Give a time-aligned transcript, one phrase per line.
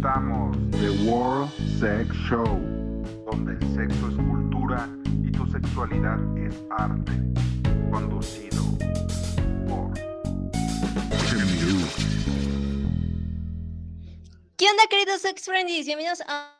[0.00, 2.46] presentamos The World Sex Show,
[3.30, 4.88] donde el sexo es cultura
[5.22, 7.12] y tu sexualidad es arte.
[7.90, 8.62] Conducido
[9.68, 9.92] por.
[14.56, 15.84] ¿Qué onda, queridos sex friendies?
[15.84, 16.58] Bienvenidos a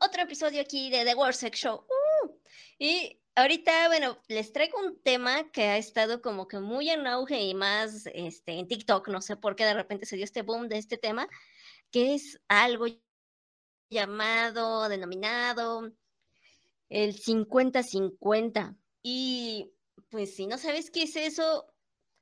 [0.00, 1.84] otro episodio aquí de The World Sex Show.
[1.84, 2.30] ¡Uh!
[2.78, 7.38] Y ahorita, bueno, les traigo un tema que ha estado como que muy en auge
[7.40, 9.08] y más este, en TikTok.
[9.08, 11.28] No sé por qué de repente se dio este boom de este tema,
[11.90, 12.86] que es algo
[13.90, 15.92] llamado, denominado
[16.88, 18.76] el 50-50.
[19.02, 19.72] Y
[20.10, 21.66] pues si no sabes qué es eso,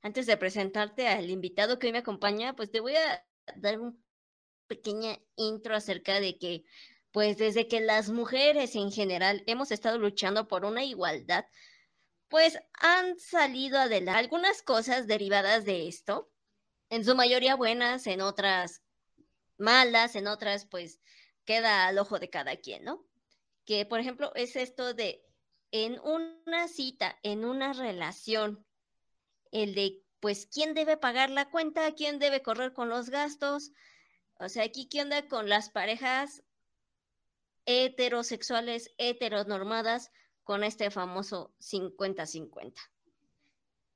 [0.03, 3.25] antes de presentarte al invitado que hoy me acompaña, pues te voy a
[3.57, 4.05] dar un
[4.67, 6.65] pequeña intro acerca de que,
[7.13, 11.45] pues desde que las mujeres en general hemos estado luchando por una igualdad,
[12.29, 16.31] pues han salido adelante algunas cosas derivadas de esto,
[16.91, 18.83] en su mayoría buenas, en otras
[19.59, 21.01] malas, en otras pues
[21.45, 23.05] queda al ojo de cada quien, ¿no?
[23.65, 25.23] Que por ejemplo es esto de
[25.71, 28.65] en una cita, en una relación,
[29.51, 33.73] el de pues quién debe pagar la cuenta, quién debe correr con los gastos,
[34.39, 36.43] o sea, aquí, ¿qué onda con las parejas
[37.65, 40.11] heterosexuales, heteronormadas,
[40.45, 42.75] con este famoso 50-50?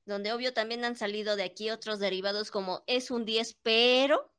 [0.06, 4.29] Donde obvio también han salido de aquí otros derivados como es un 10, pero...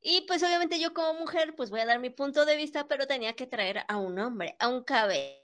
[0.00, 3.06] Y pues obviamente yo como mujer, pues voy a dar mi punto de vista, pero
[3.06, 5.38] tenía que traer a un hombre, a un caballero,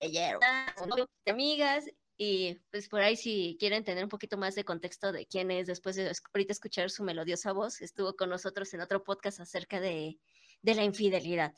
[0.00, 1.84] de amigas,
[2.16, 5.66] y pues por ahí si quieren tener un poquito más de contexto de quién es,
[5.66, 10.18] después de ahorita escuchar su melodiosa voz, estuvo con nosotros en otro podcast acerca de,
[10.62, 11.54] de la infidelidad.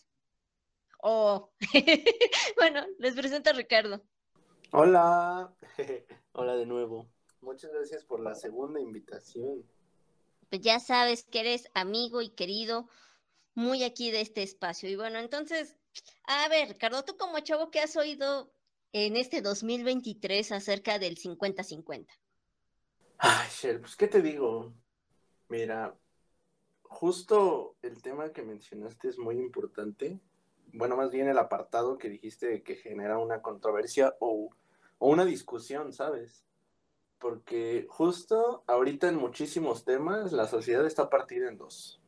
[1.02, 1.50] Oh,
[2.56, 4.02] bueno, les presento a Ricardo.
[4.70, 5.52] Hola,
[6.32, 7.10] hola de nuevo.
[7.41, 9.64] Muchas gracias por la segunda invitación.
[10.52, 12.86] Pues ya sabes que eres amigo y querido
[13.54, 14.86] muy aquí de este espacio.
[14.86, 15.78] Y bueno, entonces,
[16.24, 18.52] a ver, Ricardo, tú como chavo, ¿qué has oído
[18.92, 22.06] en este 2023 acerca del 50-50?
[23.16, 24.74] Ay, Shell, pues qué te digo.
[25.48, 25.96] Mira,
[26.82, 30.20] justo el tema que mencionaste es muy importante.
[30.74, 34.50] Bueno, más bien el apartado que dijiste que genera una controversia o,
[34.98, 36.44] o una discusión, ¿sabes?
[37.22, 42.03] Porque justo ahorita en muchísimos temas la sociedad está partida en dos.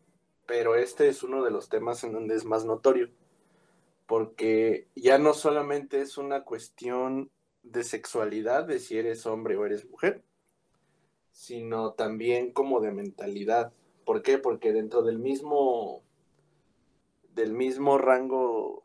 [0.45, 3.09] Pero este es uno de los temas en donde es más notorio
[4.07, 7.31] porque ya no solamente es una cuestión
[7.63, 10.23] de sexualidad, de si eres hombre o eres mujer,
[11.33, 13.73] sino también como de mentalidad.
[14.05, 14.39] ¿Por qué?
[14.39, 16.03] Porque dentro del mismo,
[17.35, 18.85] del mismo rango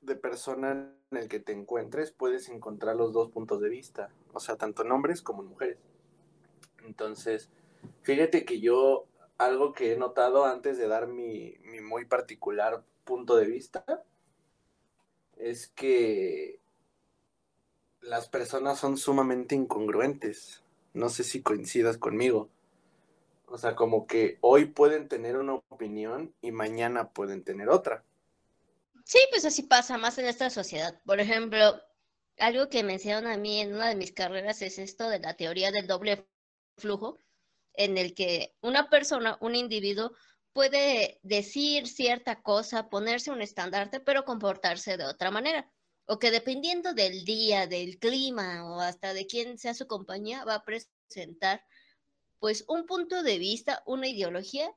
[0.00, 4.40] de persona en el que te encuentres, puedes encontrar los dos puntos de vista, o
[4.40, 5.78] sea, tanto en hombres como en mujeres.
[6.86, 7.50] Entonces,
[8.02, 9.06] fíjate que yo,
[9.36, 13.84] algo que he notado antes de dar mi, mi muy particular punto de vista,
[15.36, 16.60] es que
[18.00, 20.62] las personas son sumamente incongruentes.
[20.94, 22.48] No sé si coincidas conmigo.
[23.46, 28.04] O sea, como que hoy pueden tener una opinión y mañana pueden tener otra.
[29.04, 31.00] Sí, pues así pasa más en esta sociedad.
[31.06, 31.80] Por ejemplo,
[32.38, 35.34] algo que me enseñaron a mí en una de mis carreras es esto de la
[35.34, 36.26] teoría del doble
[36.76, 37.18] flujo,
[37.74, 40.12] en el que una persona, un individuo,
[40.52, 45.70] puede decir cierta cosa, ponerse un estandarte, pero comportarse de otra manera.
[46.06, 50.54] O que dependiendo del día, del clima o hasta de quién sea su compañía, va
[50.54, 51.62] a presentar
[52.38, 54.70] pues un punto de vista, una ideología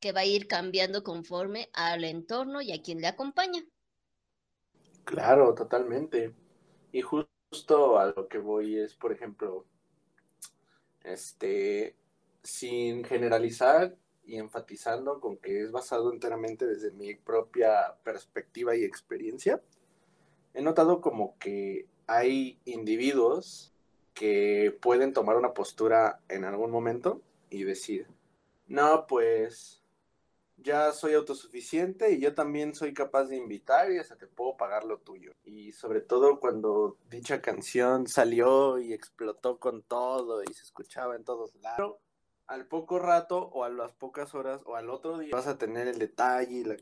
[0.00, 3.62] que va a ir cambiando conforme al entorno y a quien le acompaña.
[5.04, 6.34] Claro, totalmente.
[6.94, 9.66] Y justo a lo que voy es, por ejemplo,
[11.02, 11.96] este,
[12.44, 19.60] sin generalizar, y enfatizando con que es basado enteramente desde mi propia perspectiva y experiencia,
[20.54, 23.74] he notado como que hay individuos
[24.14, 27.20] que pueden tomar una postura en algún momento
[27.50, 28.06] y decir,
[28.68, 29.82] no, pues
[30.64, 34.84] ya soy autosuficiente y yo también soy capaz de invitar y hasta te puedo pagar
[34.84, 35.32] lo tuyo.
[35.44, 41.24] Y sobre todo cuando dicha canción salió y explotó con todo y se escuchaba en
[41.24, 41.98] todos lados
[42.46, 45.88] al poco rato o a las pocas horas o al otro día vas a tener
[45.88, 46.76] el detalle, la,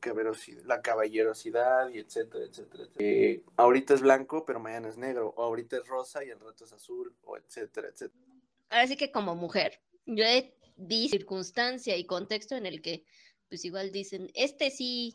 [0.65, 3.43] la caballerosidad y etcétera, etcétera, etcétera.
[3.57, 6.73] ahorita es blanco, pero mañana es negro, o ahorita es rosa y el rato es
[6.73, 8.25] azul, o etcétera, etcétera.
[8.71, 10.25] Ahora sí que como mujer, yo
[10.77, 13.05] visto circunstancia y contexto en el que
[13.53, 15.15] pues igual dicen, este sí,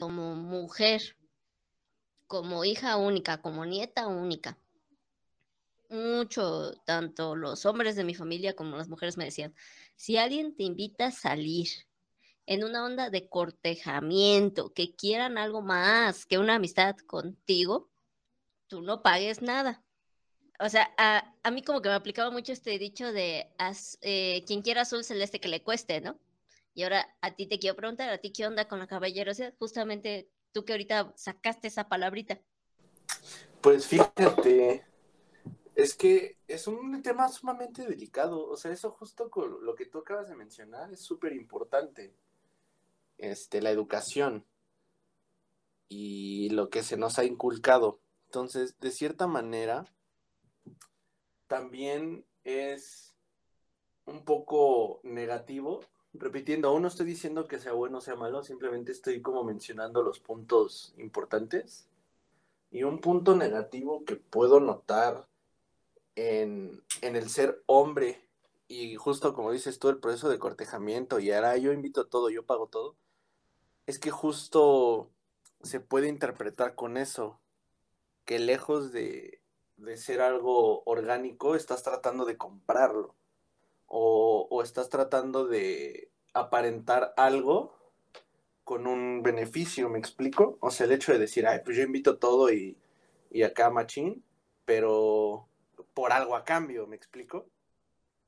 [0.00, 1.16] como mujer,
[2.26, 4.58] como hija única, como nieta única,
[5.88, 9.54] mucho, tanto los hombres de mi familia como las mujeres me decían,
[9.94, 11.68] si alguien te invita a salir
[12.46, 17.88] en una onda de cortejamiento, que quieran algo más que una amistad contigo,
[18.66, 19.84] tú no pagues nada.
[20.58, 23.48] O sea, a, a mí como que me aplicaba mucho este dicho de
[24.00, 26.18] eh, quien quiera azul celeste que le cueste, ¿no?
[26.76, 29.54] Y ahora a ti te quiero preguntar, ¿a ti qué onda con la caballerosidad?
[29.58, 32.38] Justamente tú que ahorita sacaste esa palabrita.
[33.62, 34.84] Pues fíjate,
[35.74, 38.46] es que es un tema sumamente delicado.
[38.46, 42.14] O sea, eso justo con lo que tú acabas de mencionar es súper importante.
[43.16, 44.44] Este, la educación
[45.88, 48.02] y lo que se nos ha inculcado.
[48.26, 49.86] Entonces, de cierta manera,
[51.46, 53.16] también es
[54.04, 55.80] un poco negativo.
[56.18, 60.02] Repitiendo, aún no estoy diciendo que sea bueno o sea malo, simplemente estoy como mencionando
[60.02, 61.88] los puntos importantes.
[62.70, 65.26] Y un punto negativo que puedo notar
[66.16, 68.20] en, el ser hombre
[68.68, 72.44] y justo como dices tú, el proceso de cortejamiento y ahora yo invito todo, yo
[72.44, 72.96] pago todo,
[73.86, 75.10] es que justo
[75.62, 77.40] se puede interpretar con eso,
[78.24, 79.40] que lejos de,
[79.76, 83.14] de ser algo orgánico, estás tratando de comprarlo
[83.86, 87.74] o, estás tratando de aparentar algo
[88.64, 90.58] con un beneficio, ¿me explico?
[90.60, 92.76] O sea, el hecho de decir, ay, pues yo invito todo y,
[93.30, 94.24] y acá machín,
[94.64, 95.46] pero
[95.94, 97.46] por algo a cambio, ¿me explico?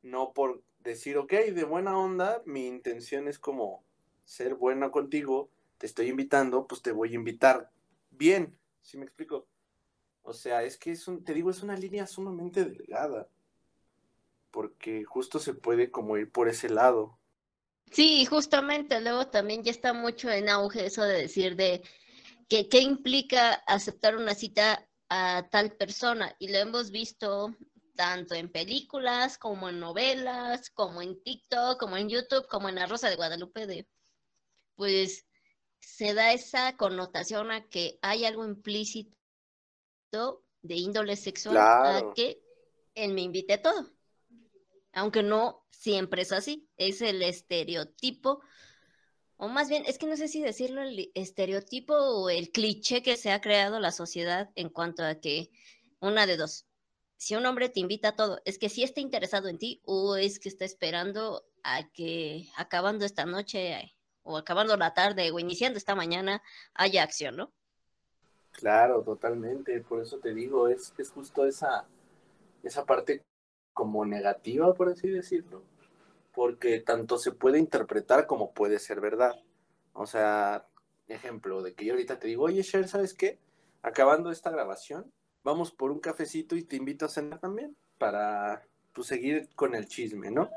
[0.02, 3.82] No por decir, ok, de buena onda, mi intención es como
[4.24, 7.70] ser buena contigo, te estoy invitando, pues te voy a invitar
[8.10, 9.46] bien, ¿sí me explico?
[10.22, 13.28] O sea, es que es un, te digo, es una línea sumamente delgada,
[14.50, 17.18] porque justo se puede como ir por ese lado.
[17.90, 21.82] Sí, justamente, luego también ya está mucho en auge eso de decir de
[22.48, 27.54] que qué implica aceptar una cita a tal persona y lo hemos visto
[27.94, 32.86] tanto en películas como en novelas, como en TikTok, como en YouTube, como en La
[32.86, 33.88] Rosa de Guadalupe, de,
[34.76, 35.26] pues
[35.80, 39.16] se da esa connotación a que hay algo implícito
[40.62, 42.40] de índole sexual a que
[42.94, 43.90] él me invite a todo.
[44.98, 48.40] Aunque no siempre es así, es el estereotipo
[49.40, 53.16] o más bien, es que no sé si decirlo el estereotipo o el cliché que
[53.16, 55.52] se ha creado la sociedad en cuanto a que
[56.00, 56.66] una de dos.
[57.16, 60.16] Si un hombre te invita a todo, es que sí está interesado en ti o
[60.16, 65.78] es que está esperando a que acabando esta noche o acabando la tarde o iniciando
[65.78, 66.42] esta mañana
[66.74, 67.52] haya acción, ¿no?
[68.50, 69.80] Claro, totalmente.
[69.82, 71.86] Por eso te digo, es, es justo esa,
[72.64, 73.22] esa parte
[73.78, 75.62] como negativa, por así decirlo
[76.38, 79.34] porque tanto se puede interpretar como puede ser verdad.
[79.92, 80.68] O sea,
[81.08, 83.40] ejemplo de que yo ahorita te digo, oye, Cher, ¿sabes qué?
[83.82, 89.08] Acabando esta grabación, vamos por un cafecito y te invito a cenar también para pues,
[89.08, 90.48] seguir con el chisme, ¿no?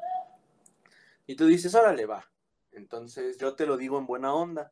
[1.26, 2.30] Y tú dices, órale, va.
[2.74, 4.72] Entonces yo te lo digo en buena onda.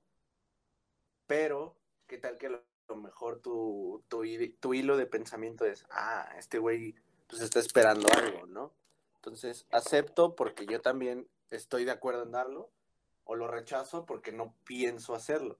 [1.26, 1.76] Pero,
[2.06, 4.22] ¿qué tal que a lo mejor tu, tu,
[4.60, 6.94] tu hilo de pensamiento es, ah, este güey
[7.30, 8.74] pues está esperando algo, ¿no?
[9.16, 12.72] Entonces, acepto porque yo también estoy de acuerdo en darlo,
[13.24, 15.60] o lo rechazo porque no pienso hacerlo.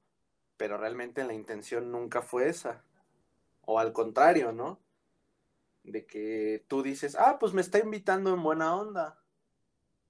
[0.58, 2.84] Pero realmente la intención nunca fue esa.
[3.62, 4.80] O al contrario, ¿no?
[5.84, 9.22] De que tú dices, ah, pues me está invitando en buena onda.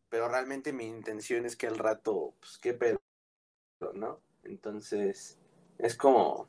[0.08, 3.01] Pero realmente mi intención es que al rato, pues qué pedo,
[3.94, 4.22] ¿no?
[4.44, 5.38] Entonces,
[5.78, 6.48] es como,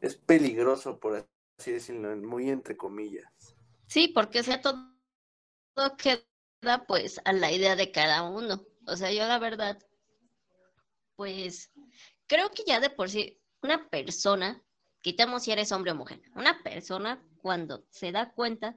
[0.00, 1.24] es peligroso, por
[1.58, 3.54] así decirlo, muy entre comillas.
[3.92, 4.88] Sí, porque sea todo
[5.98, 8.64] queda pues a la idea de cada uno.
[8.86, 9.78] O sea, yo la verdad,
[11.14, 11.70] pues
[12.26, 14.62] creo que ya de por sí una persona,
[15.02, 18.76] quitamos si eres hombre o mujer, una persona cuando se da cuenta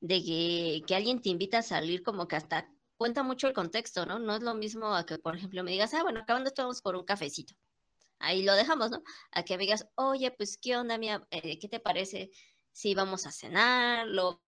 [0.00, 4.06] de que, que, alguien te invita a salir, como que hasta cuenta mucho el contexto,
[4.06, 4.18] ¿no?
[4.18, 6.80] No es lo mismo a que, por ejemplo, me digas, ah, bueno, acabando esto vamos
[6.80, 7.54] por un cafecito.
[8.18, 9.02] Ahí lo dejamos, ¿no?
[9.30, 11.26] A que me digas, oye, pues, ¿qué onda, mía?
[11.30, 12.30] Eh, ¿Qué te parece
[12.78, 14.06] si vamos a cenar?
[14.06, 14.40] Lo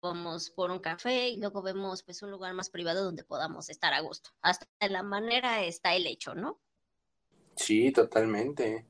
[0.00, 3.92] vamos por un café y luego vemos pues un lugar más privado donde podamos estar
[3.92, 4.30] a gusto.
[4.40, 6.58] Hasta de la manera está el hecho, ¿no?
[7.56, 8.86] Sí, totalmente.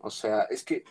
[0.00, 0.84] O sea, es que,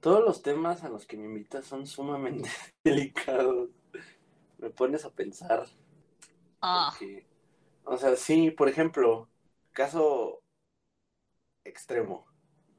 [0.00, 2.48] todos los temas a los que me invitas son sumamente
[2.82, 3.68] delicados.
[4.56, 5.66] Me pones a pensar.
[6.62, 6.96] Ah.
[7.84, 9.28] o sea, sí, por ejemplo,
[9.72, 10.42] caso
[11.62, 12.24] extremo.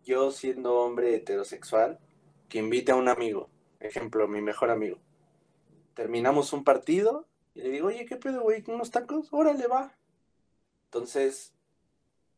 [0.03, 1.99] Yo siendo hombre heterosexual,
[2.49, 3.49] que invite a un amigo
[3.85, 4.97] ejemplo, mi mejor amigo.
[5.93, 8.63] Terminamos un partido y le digo, oye, ¿qué pedo, güey?
[8.67, 9.27] ¿Unos tacos?
[9.31, 9.93] Órale, va.
[10.85, 11.53] Entonces,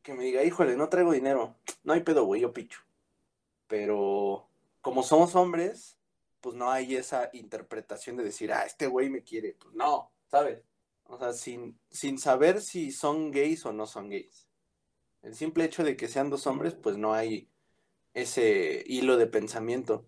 [0.02, 1.56] que me diga, híjole, no traigo dinero.
[1.84, 2.82] No hay pedo, güey, yo picho.
[3.68, 4.48] Pero
[4.82, 5.98] como somos hombres,
[6.42, 9.54] pues no hay esa interpretación de decir, ah, este güey me quiere.
[9.54, 10.62] Pues no, ¿sabes?
[11.06, 14.48] O sea, sin, sin saber si son gays o no son gays.
[15.22, 17.50] El simple hecho de que sean dos hombres, pues no hay
[18.16, 20.04] ese hilo de pensamiento.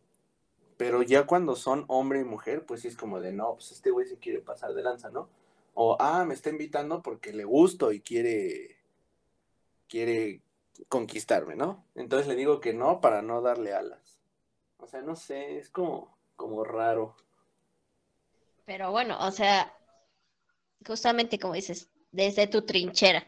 [0.78, 3.92] Pero ya cuando son hombre y mujer, pues sí es como de, no, pues este
[3.92, 5.30] güey se quiere pasar de lanza, ¿no?
[5.76, 8.78] O, ah, me está invitando porque le gusto y quiere,
[9.88, 10.42] quiere
[10.88, 11.86] conquistarme, ¿no?
[11.96, 14.20] Entonces le digo que no para no darle alas.
[14.80, 17.16] O sea, no sé, es como, como raro.
[18.66, 19.74] Pero bueno, o sea,
[20.86, 23.26] justamente como dices, desde tu trinchera,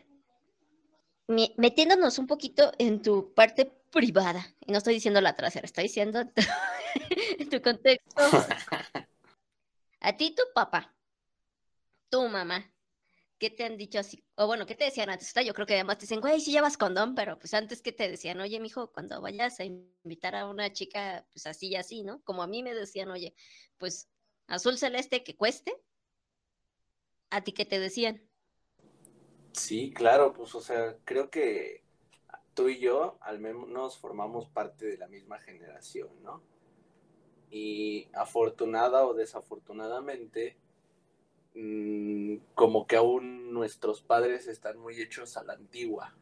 [1.27, 6.19] metiéndonos un poquito en tu parte privada, y no estoy diciendo la trasera, estoy diciendo
[6.21, 6.29] en
[7.49, 8.15] tu contexto.
[10.01, 10.95] A ti tu papá,
[12.09, 12.73] tu mamá,
[13.37, 14.23] ¿qué te han dicho así?
[14.35, 15.33] O bueno, ¿qué te decían antes?
[15.45, 18.09] Yo creo que además te dicen, güey, si llevas condón, pero pues antes que te
[18.09, 22.21] decían, oye, mijo, cuando vayas a invitar a una chica, pues así y así, ¿no?
[22.23, 23.33] Como a mí me decían, oye,
[23.77, 24.09] pues
[24.47, 25.73] azul celeste que cueste,
[27.29, 28.29] ¿a ti qué te decían?
[29.53, 31.83] Sí, claro, pues o sea, creo que
[32.59, 36.43] tú y yo al menos formamos parte de la misma generación, ¿no?
[37.49, 40.57] Y afortunada o desafortunadamente,
[41.55, 46.17] mm, como que aún nuestros padres están muy hechos a la antigua.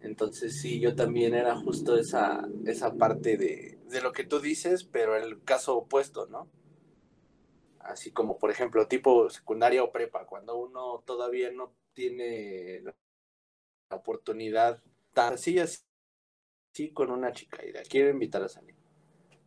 [0.00, 4.82] Entonces sí, yo también era justo esa, esa parte de, de lo que tú dices,
[4.82, 6.48] pero el caso opuesto, ¿no?
[7.78, 12.82] así como por ejemplo tipo secundaria o prepa, cuando uno todavía no tiene
[13.96, 14.82] oportunidad
[15.12, 15.82] tan así, así
[16.92, 18.76] con una chica y la quiero invitar a salir.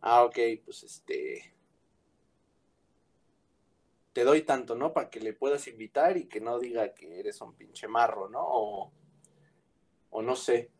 [0.00, 1.54] Ah, ok, pues este,
[4.12, 4.92] te doy tanto, ¿no?
[4.92, 8.40] Para que le puedas invitar y que no diga que eres un pinche marro, ¿no?
[8.42, 8.92] O,
[10.10, 10.70] o no sé.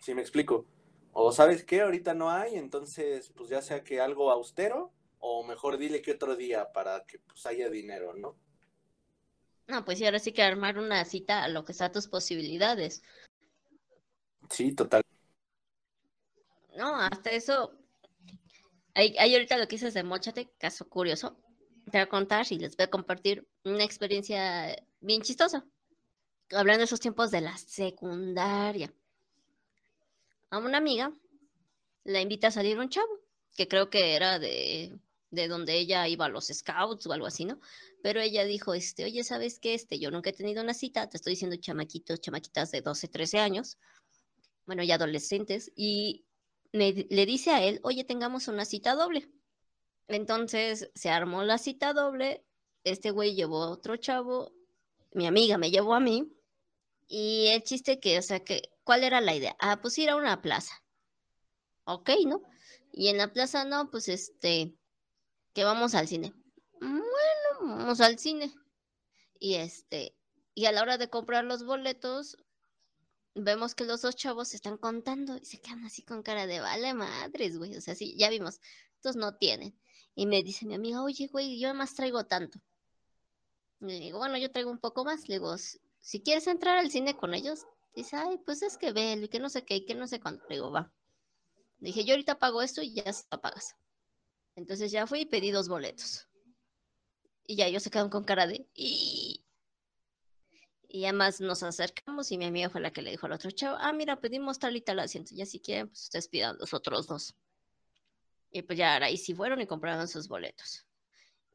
[0.00, 0.66] Si me explico.
[1.12, 5.78] O sabes qué, ahorita no hay, entonces pues ya sea que algo austero o mejor
[5.78, 8.36] dile que otro día para que pues haya dinero, ¿no?
[9.68, 13.02] No, pues sí, ahora sí que armar una cita a lo que está tus posibilidades.
[14.50, 15.02] Sí, total.
[16.74, 17.74] No, hasta eso.
[18.94, 21.36] Hay, hay ahorita lo que dices de Mochate, caso curioso.
[21.84, 25.66] Te voy a contar y les voy a compartir una experiencia bien chistosa.
[26.50, 28.92] Hablando de esos tiempos de la secundaria.
[30.50, 31.12] A una amiga
[32.04, 33.20] la invita a salir un chavo,
[33.54, 34.98] que creo que era de
[35.30, 37.60] de donde ella iba a los scouts o algo así, ¿no?
[38.02, 39.74] Pero ella dijo, este, oye, ¿sabes qué?
[39.74, 43.38] Este, yo nunca he tenido una cita, te estoy diciendo chamaquitos, chamaquitas de 12, 13
[43.38, 43.78] años,
[44.66, 46.24] bueno, ya adolescentes, y
[46.72, 49.30] le dice a él, oye, tengamos una cita doble.
[50.06, 52.44] Entonces se armó la cita doble,
[52.84, 54.52] este güey llevó a otro chavo,
[55.12, 56.32] mi amiga me llevó a mí,
[57.06, 59.56] y el chiste que, o sea, que, ¿cuál era la idea?
[59.58, 60.82] Ah, pues ir a una plaza.
[61.84, 62.42] Ok, ¿no?
[62.92, 64.74] Y en la plaza no, pues este,
[65.58, 66.32] que vamos al cine.
[66.80, 67.02] Bueno,
[67.62, 68.54] vamos al cine.
[69.40, 70.16] Y este,
[70.54, 72.36] y a la hora de comprar los boletos,
[73.34, 76.60] vemos que los dos chavos se están contando y se quedan así con cara de
[76.60, 77.76] vale madres, güey.
[77.76, 78.60] O sea, sí, ya vimos,
[78.94, 79.76] estos no tienen.
[80.14, 82.60] Y me dice mi amiga, oye, güey, yo además traigo tanto.
[83.80, 85.28] Y le digo, bueno, yo traigo un poco más.
[85.28, 85.56] Le digo,
[85.98, 89.40] si quieres entrar al cine con ellos, dice, ay, pues es que ve, y que
[89.40, 90.44] no sé qué, y que no sé cuándo.
[90.48, 90.92] Le digo, va.
[91.80, 93.74] Le dije, yo ahorita pago esto y ya se lo.
[94.58, 96.26] Entonces ya fui y pedí dos boletos.
[97.46, 98.66] Y ya ellos se quedaron con cara de...
[98.74, 99.44] Y,
[100.88, 103.76] y además nos acercamos y mi amiga fue la que le dijo al otro chavo,
[103.80, 105.30] ah, mira, pedimos tal y tal asiento.
[105.32, 107.36] Ya si quieren, pues ustedes pidan los otros dos.
[108.50, 110.84] Y pues ya ahí sí fueron y compraron sus boletos.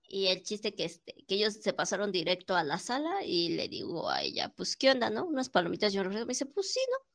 [0.08, 3.68] Y el chiste que, este, que ellos se pasaron directo a la sala y le
[3.68, 5.26] digo a ella, pues, ¿qué onda, no?
[5.26, 5.92] Unas palomitas.
[5.92, 7.06] Yo me dice, pues sí, ¿no?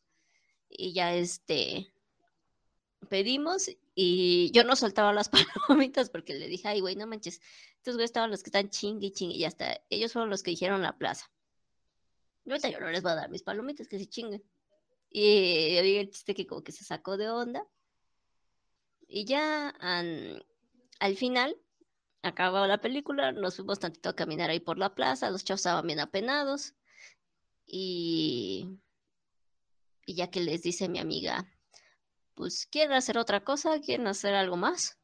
[0.68, 1.94] Y ya este,
[3.08, 5.30] pedimos y yo no soltaba las
[5.68, 7.40] palomitas porque le dije, ay, güey, no manches,
[7.76, 10.50] estos güeyes estaban los que están chingue y chingue y hasta ellos fueron los que
[10.50, 11.30] dijeron la plaza.
[12.44, 14.42] Yo ahorita yo no les voy a dar mis palomitas, que se chinguen.
[15.10, 17.66] Y el chiste que como que se sacó de onda.
[19.06, 21.56] Y ya al final,
[22.22, 25.86] acabó la película, nos fuimos tantito a caminar ahí por la plaza, los chavos estaban
[25.86, 26.74] bien apenados.
[27.66, 28.78] Y,
[30.06, 31.46] y ya que les dice mi amiga,
[32.38, 34.96] pues quieren hacer otra cosa, quieren hacer algo más.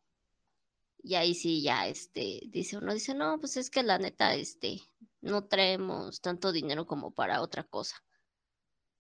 [1.02, 4.80] Y ahí sí, ya, este, dice uno, dice, no, pues es que la neta, este,
[5.20, 7.96] no traemos tanto dinero como para otra cosa.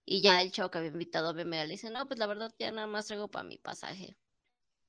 [0.04, 2.52] Y ya el chavo que había invitado a verme le dice, no, pues la verdad
[2.58, 4.16] ya nada más traigo para mi pasaje.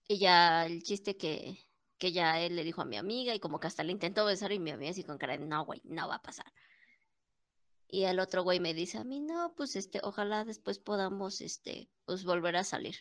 [0.07, 1.59] Y ya el chiste que,
[1.99, 4.51] que ya él le dijo a mi amiga y como que hasta le intentó besar
[4.53, 6.51] y mi amiga así con cara de, no, güey, no va a pasar.
[7.87, 11.91] Y el otro güey me dice a mí, no, pues este, ojalá después podamos, este,
[12.05, 12.95] pues volver a salir.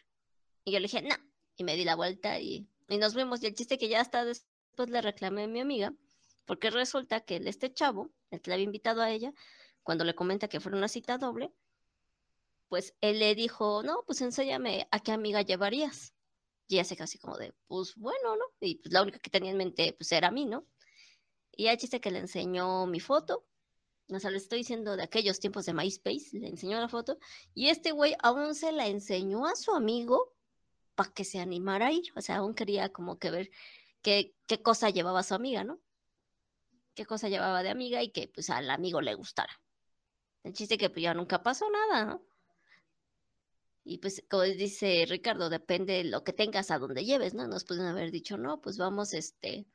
[0.64, 1.14] Y yo le dije, no.
[1.56, 3.42] Y me di la vuelta y, y nos vemos.
[3.42, 5.94] Y el chiste que ya hasta después le reclamé a mi amiga,
[6.44, 9.32] porque resulta que este chavo, el que le había invitado a ella,
[9.82, 11.52] cuando le comenta que fue una cita doble,
[12.68, 16.14] pues él le dijo, no, pues enséñame a qué amiga llevarías.
[16.66, 18.44] Y ella se casi como de, pues bueno, ¿no?
[18.60, 20.66] Y pues la única que tenía en mente, pues era a mí, ¿no?
[21.52, 23.46] Y ya chiste que le enseñó mi foto.
[24.10, 27.18] O sea, le estoy diciendo de aquellos tiempos de MySpace, le enseñó la foto.
[27.54, 30.33] Y este güey aún se la enseñó a su amigo
[30.94, 32.12] para que se animara a ir.
[32.16, 33.50] O sea, aún quería como que ver
[34.02, 35.80] qué, cosa llevaba su amiga, ¿no?
[36.94, 39.60] Qué cosa llevaba de amiga y que pues al amigo le gustara.
[40.44, 42.22] El chiste que pues ya nunca pasó nada, ¿no?
[43.86, 47.46] Y pues, como dice Ricardo, depende de lo que tengas a donde lleves, ¿no?
[47.46, 49.66] Nos pueden haber dicho, no, pues vamos, este,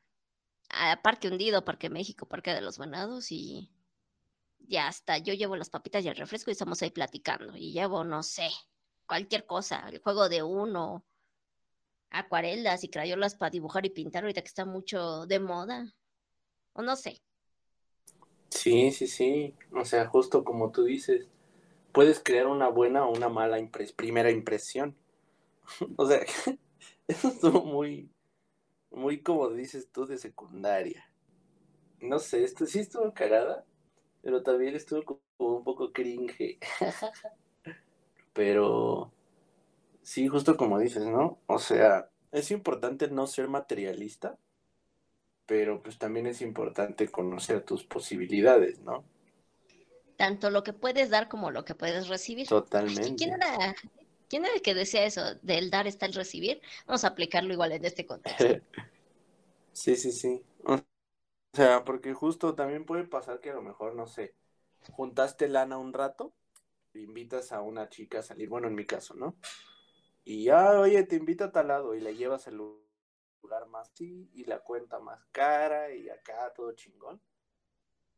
[0.70, 3.72] a Parque Hundido, Parque México, Parque de los Venados y
[4.60, 7.56] ya hasta yo llevo las papitas y el refresco y estamos ahí platicando.
[7.58, 8.50] Y llevo, no sé,
[9.10, 11.04] cualquier cosa, el juego de uno,
[12.12, 15.96] acuarelas y crayolas para dibujar y pintar ahorita que está mucho de moda.
[16.74, 17.20] O no sé.
[18.52, 19.56] Sí, sí, sí.
[19.72, 21.28] O sea, justo como tú dices,
[21.92, 23.58] puedes crear una buena o una mala
[23.96, 24.96] primera impresión.
[25.98, 26.22] o sea,
[27.08, 28.12] eso estuvo muy,
[28.92, 31.04] muy como dices tú de secundaria.
[32.00, 33.66] No sé, esto sí estuvo cagada,
[34.22, 36.60] pero también estuvo como un poco cringe.
[38.40, 39.12] pero
[40.02, 41.42] sí, justo como dices, ¿no?
[41.46, 44.38] O sea, es importante no ser materialista,
[45.46, 49.04] pero pues también es importante conocer tus posibilidades, ¿no?
[50.16, 52.48] Tanto lo que puedes dar como lo que puedes recibir.
[52.48, 53.16] Totalmente.
[53.18, 53.76] ¿Quién era,
[54.30, 55.36] ¿Quién era el que decía eso?
[55.42, 56.62] Del dar está el recibir.
[56.88, 58.46] Vamos a aplicarlo igual en este contexto.
[59.74, 60.42] sí, sí, sí.
[60.64, 60.78] O
[61.52, 64.34] sea, porque justo también puede pasar que a lo mejor, no sé,
[64.94, 66.34] juntaste lana un rato,
[66.96, 69.36] invitas a una chica a salir, bueno, en mi caso, ¿no?
[70.24, 74.30] Y ya, oye, te invito a tal lado y le llevas el lugar más sí
[74.34, 77.22] y la cuenta más cara y acá todo chingón.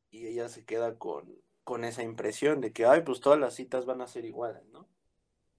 [0.10, 3.86] Y ella se queda con, con esa impresión de que, ay, pues todas las citas
[3.86, 4.88] van a ser iguales, ¿no?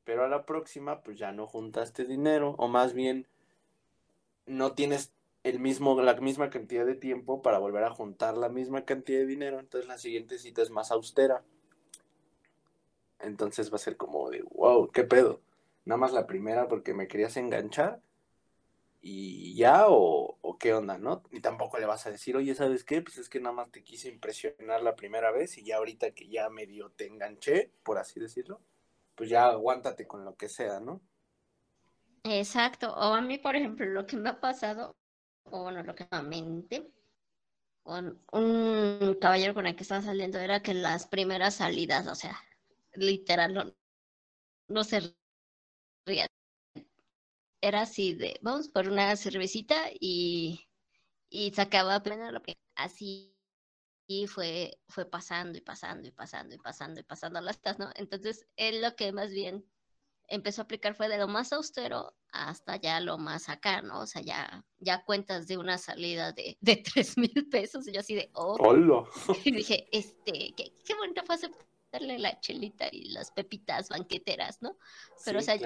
[0.04, 3.26] pero a la próxima pues ya no juntaste dinero o más bien
[4.46, 5.12] no tienes
[5.44, 9.26] el mismo, la misma cantidad de tiempo para volver a juntar la misma cantidad de
[9.26, 11.44] dinero, entonces la siguiente cita es más austera.
[13.22, 15.40] Entonces va a ser como de, wow, ¿qué pedo?
[15.84, 18.00] Nada más la primera porque me querías enganchar
[19.00, 21.24] y ya, o, qué onda, ¿no?
[21.32, 23.02] Y tampoco le vas a decir, oye, ¿sabes qué?
[23.02, 26.28] Pues es que nada más te quise impresionar la primera vez y ya ahorita que
[26.28, 28.60] ya medio te enganché, por así decirlo,
[29.16, 31.00] pues ya aguántate con lo que sea, ¿no?
[32.22, 32.92] Exacto.
[32.94, 34.94] O a mí, por ejemplo, lo que me ha pasado,
[35.44, 36.88] o bueno, lo que me mente,
[37.82, 42.40] con un caballero con el que estaba saliendo era que las primeras salidas, o sea,
[42.94, 43.74] literal, no,
[44.68, 45.14] no se
[46.06, 46.28] rían.
[47.60, 50.68] Era así de, vamos por una cervecita y,
[51.30, 52.32] y sacaba plena
[52.74, 53.32] así
[54.06, 57.90] y fue, fue pasando y pasando y pasando y pasando y pasando las tas, ¿no?
[57.94, 59.64] Entonces, él lo que más bien
[60.28, 64.00] empezó a aplicar fue de lo más austero hasta ya lo más acá, ¿no?
[64.00, 68.00] O sea, ya, ya cuentas de una salida de, de 3 mil pesos y yo
[68.00, 69.06] así de, oh.
[69.44, 71.36] Y dije, este, qué, qué bonito fue
[71.92, 74.76] aceptarle la chelita y las pepitas banqueteras, ¿no?
[75.24, 75.58] Pero, o sea,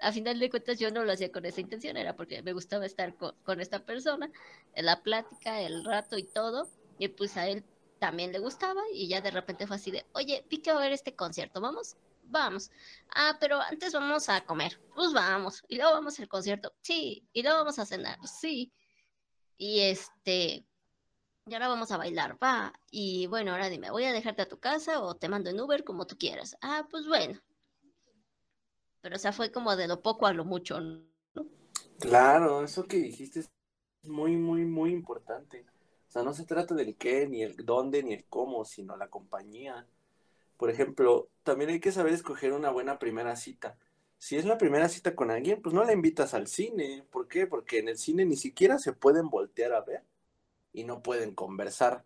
[0.00, 2.86] a final de cuentas yo no lo hacía con esa intención, era porque me gustaba
[2.86, 4.30] estar con, con esta persona,
[4.76, 7.64] la plática, el rato y todo y pues a él
[7.98, 10.82] también le gustaba y ya de repente fue así de, oye, vi que va a
[10.82, 11.96] ver este concierto, ¿vamos?
[12.24, 12.70] Vamos.
[13.14, 14.80] Ah, pero antes vamos a comer.
[14.94, 15.62] Pues vamos.
[15.68, 16.72] Y luego vamos al concierto.
[16.80, 17.28] Sí.
[17.34, 18.18] Y luego vamos a cenar.
[18.26, 18.72] Sí.
[19.58, 20.64] Y este,
[21.46, 22.36] y ahora vamos a bailar.
[22.42, 22.72] Va.
[22.90, 25.84] Y bueno, ahora dime, ¿voy a dejarte a tu casa o te mando en Uber
[25.84, 26.56] como tú quieras?
[26.60, 27.40] Ah, pues bueno.
[29.00, 31.46] Pero o sea, fue como de lo poco a lo mucho, ¿no?
[32.00, 33.50] Claro, eso que dijiste es
[34.02, 35.66] muy, muy, muy importante
[36.14, 39.86] sea, no se trata del qué, ni el dónde, ni el cómo, sino la compañía.
[40.56, 43.76] Por ejemplo, también hay que saber escoger una buena primera cita.
[44.18, 47.04] Si es la primera cita con alguien, pues no la invitas al cine.
[47.10, 47.48] ¿Por qué?
[47.48, 50.04] Porque en el cine ni siquiera se pueden voltear a ver
[50.74, 52.04] y no pueden conversar.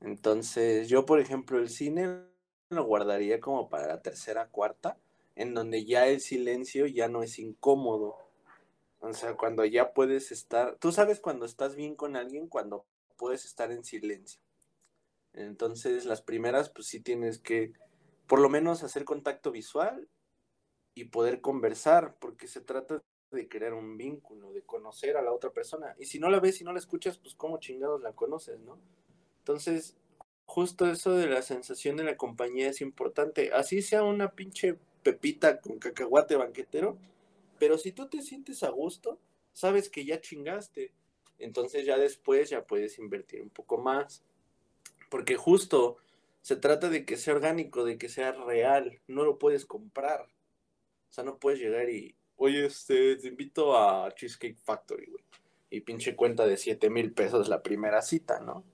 [0.00, 2.24] Entonces, yo, por ejemplo, el cine
[2.68, 4.98] lo guardaría como para la tercera, cuarta,
[5.36, 8.16] en donde ya el silencio ya no es incómodo.
[9.00, 12.84] O sea, cuando ya puedes estar, tú sabes cuando estás bien con alguien, cuando
[13.16, 14.40] puedes estar en silencio.
[15.32, 17.72] Entonces, las primeras, pues sí tienes que,
[18.26, 20.08] por lo menos, hacer contacto visual
[20.94, 25.50] y poder conversar, porque se trata de crear un vínculo, de conocer a la otra
[25.50, 25.94] persona.
[25.98, 28.78] Y si no la ves y no la escuchas, pues cómo chingados la conoces, ¿no?
[29.38, 29.96] Entonces,
[30.46, 33.52] justo eso de la sensación de la compañía es importante.
[33.52, 36.98] Así sea una pinche pepita con cacahuate banquetero,
[37.58, 39.18] pero si tú te sientes a gusto,
[39.52, 40.92] sabes que ya chingaste
[41.38, 44.22] Entonces ya después ya puedes invertir un poco más.
[45.10, 45.98] Porque justo
[46.42, 49.00] se trata de que sea orgánico, de que sea real.
[49.06, 50.22] No lo puedes comprar.
[50.22, 55.24] O sea, no puedes llegar y, oye, este, te invito a Cheesecake Factory, güey.
[55.70, 58.64] Y pinche cuenta de 7 mil pesos la primera cita, ¿no?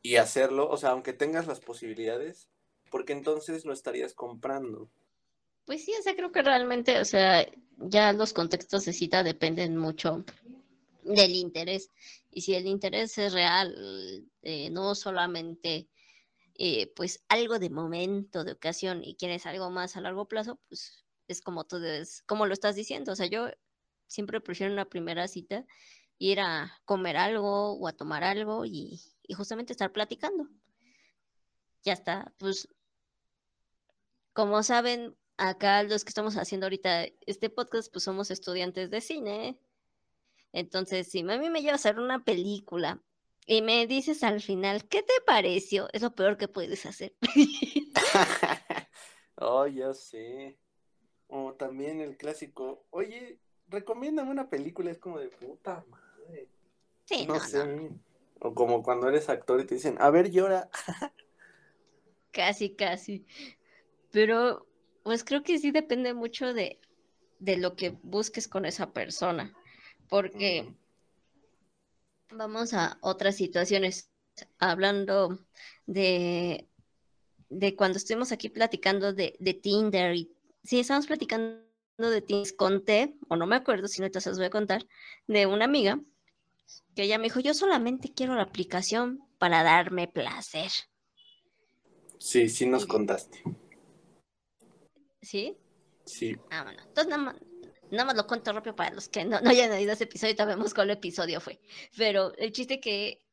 [0.00, 2.48] Y hacerlo, o sea, aunque tengas las posibilidades,
[2.90, 4.88] porque entonces no estarías comprando.
[5.64, 7.46] Pues sí, o sea, creo que realmente, o sea,
[7.78, 10.24] ya los contextos de cita dependen mucho
[11.02, 11.88] del interés.
[12.30, 13.74] Y si el interés es real,
[14.42, 15.88] eh, no solamente
[16.54, 21.01] eh, pues algo de momento, de ocasión, y quieres algo más a largo plazo, pues
[21.32, 23.12] es como tú debes, como lo estás diciendo.
[23.12, 23.48] O sea, yo
[24.06, 25.66] siempre prefiero una primera cita
[26.18, 30.48] ir a comer algo o a tomar algo y, y justamente estar platicando.
[31.84, 32.68] Ya está, pues
[34.32, 39.58] como saben, acá los que estamos haciendo ahorita este podcast, pues somos estudiantes de cine.
[40.52, 43.02] Entonces, si a mí me lleva a hacer una película
[43.46, 45.88] y me dices al final, ¿qué te pareció?
[45.92, 47.14] Es lo peor que puedes hacer.
[49.36, 50.58] oh, ya sé.
[51.34, 56.46] O también el clásico, oye, recomiéndame una película, es como de puta madre.
[57.06, 57.90] Sí, no, sé.
[58.40, 60.68] O como cuando eres actor y te dicen, a ver, llora.
[62.32, 63.24] casi, casi.
[64.10, 64.66] Pero,
[65.04, 66.78] pues creo que sí depende mucho de,
[67.38, 69.54] de lo que busques con esa persona.
[70.10, 70.70] Porque
[72.30, 74.10] vamos a otras situaciones.
[74.58, 75.46] Hablando
[75.86, 76.68] de,
[77.48, 80.30] de cuando estuvimos aquí platicando de, de Tinder y
[80.64, 81.62] sí, estamos platicando
[81.98, 84.86] de Tinder, conté, o no me acuerdo si no te os voy a contar,
[85.26, 86.00] de una amiga
[86.94, 90.70] que ella me dijo, yo solamente quiero la aplicación para darme placer.
[92.18, 93.42] Sí, sí nos contaste.
[95.20, 95.56] ¿Sí?
[96.04, 96.36] Sí.
[96.50, 96.82] Ah, bueno.
[96.82, 97.36] Entonces nada más,
[97.90, 100.46] nada más lo cuento rápido para los que no, no hayan oído ese episodio, y
[100.46, 101.60] vemos cuál episodio fue.
[101.96, 103.24] Pero el chiste que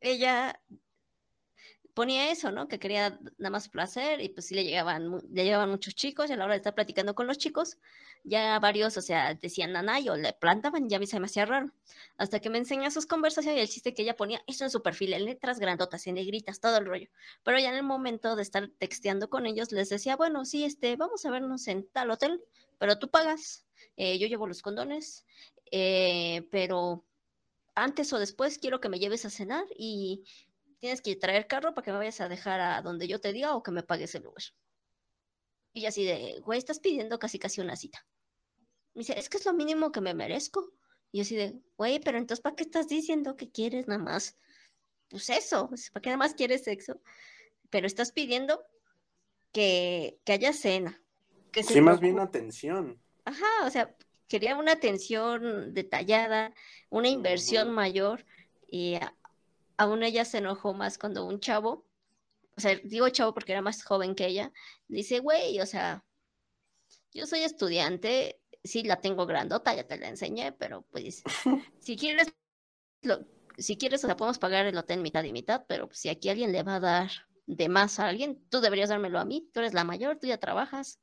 [0.00, 0.60] ella
[1.96, 2.68] ponía eso, ¿no?
[2.68, 6.34] Que quería nada más placer y pues sí le llegaban, le llegaban muchos chicos y
[6.34, 7.78] a la hora de estar platicando con los chicos,
[8.22, 11.46] ya varios, o sea, decían nanay o le plantaban, ya a mí se me hacía
[11.46, 11.72] raro.
[12.18, 14.82] Hasta que me enseña sus conversaciones y el chiste que ella ponía eso en su
[14.82, 17.08] perfil, en letras grandotas, en negritas, todo el rollo.
[17.42, 20.96] Pero ya en el momento de estar texteando con ellos, les decía, bueno, sí, este,
[20.96, 22.44] vamos a vernos en tal hotel,
[22.76, 23.64] pero tú pagas,
[23.96, 25.24] eh, yo llevo los condones,
[25.70, 27.06] eh, pero
[27.74, 30.24] antes o después quiero que me lleves a cenar y
[30.78, 33.54] tienes que traer carro para que me vayas a dejar a donde yo te diga
[33.54, 34.42] o que me pagues el lugar.
[35.72, 38.06] Y así de, güey, estás pidiendo casi casi una cita.
[38.94, 40.72] Me dice, es que es lo mínimo que me merezco.
[41.12, 44.38] Y así de, güey, pero entonces, ¿para qué estás diciendo que quieres nada más?
[45.08, 47.00] Pues eso, ¿para qué nada más quieres sexo?
[47.70, 48.64] Pero estás pidiendo
[49.52, 51.00] que, que haya cena.
[51.52, 53.00] Que sí, más bien atención.
[53.24, 53.94] Ajá, o sea,
[54.28, 56.52] quería una atención detallada,
[56.90, 58.24] una inversión mayor.
[58.68, 58.98] Y
[59.76, 61.86] aún ella se enojó más cuando un chavo,
[62.56, 64.52] o sea, digo chavo porque era más joven que ella,
[64.88, 66.04] dice, güey, o sea,
[67.12, 71.22] yo soy estudiante, sí la tengo grandota, ya te la enseñé, pero pues,
[71.80, 72.32] si quieres,
[73.58, 76.52] si quieres, o sea, podemos pagar el hotel mitad y mitad, pero si aquí alguien
[76.52, 77.10] le va a dar
[77.46, 80.38] de más a alguien, tú deberías dármelo a mí, tú eres la mayor, tú ya
[80.38, 80.98] trabajas,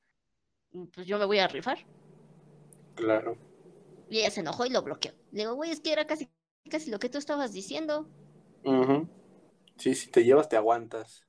[0.93, 1.85] pues yo me voy a rifar.
[2.95, 3.37] Claro.
[4.09, 5.13] Y ella se enojó y lo bloqueó.
[5.31, 6.29] Le digo, güey, es que era casi,
[6.69, 8.07] casi lo que tú estabas diciendo.
[9.77, 11.25] Sí, si te llevas, te aguantas.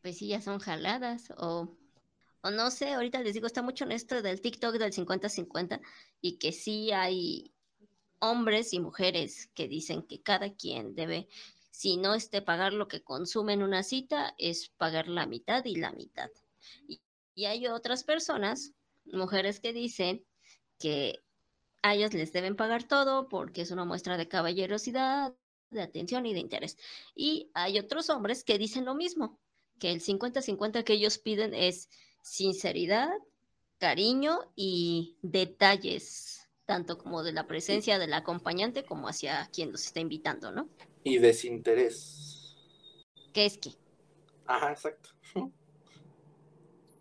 [0.00, 1.32] Pues sí, ya son jaladas.
[1.36, 1.76] O,
[2.42, 5.80] o no sé, ahorita les digo, está mucho en esto del TikTok del 50-50
[6.20, 7.54] y que sí hay
[8.18, 11.28] hombres y mujeres que dicen que cada quien debe,
[11.70, 15.76] si no este pagar lo que consume en una cita, es pagar la mitad y
[15.76, 16.30] la mitad.
[16.88, 17.00] Y,
[17.34, 18.72] y hay otras personas,
[19.04, 20.24] mujeres que dicen
[20.78, 21.18] que
[21.82, 25.34] a ellos les deben pagar todo porque es una muestra de caballerosidad,
[25.72, 26.78] de atención y de interés.
[27.14, 29.40] Y hay otros hombres que dicen lo mismo,
[29.78, 31.88] que el 50-50 que ellos piden es
[32.22, 33.10] sinceridad,
[33.78, 40.00] cariño y detalles, tanto como de la presencia del acompañante como hacia quien los está
[40.00, 40.68] invitando, ¿no?
[41.02, 42.56] Y desinterés.
[43.32, 43.70] ¿Qué es qué?
[44.46, 45.10] Ajá, exacto.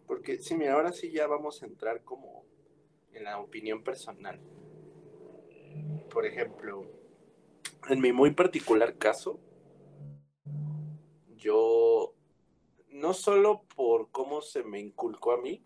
[0.08, 2.44] Porque sí, mira, ahora sí ya vamos a entrar como
[3.14, 4.40] en la opinión personal.
[6.10, 7.01] Por ejemplo,
[7.90, 9.40] en mi muy particular caso,
[11.36, 12.14] yo,
[12.90, 15.64] no solo por cómo se me inculcó a mí,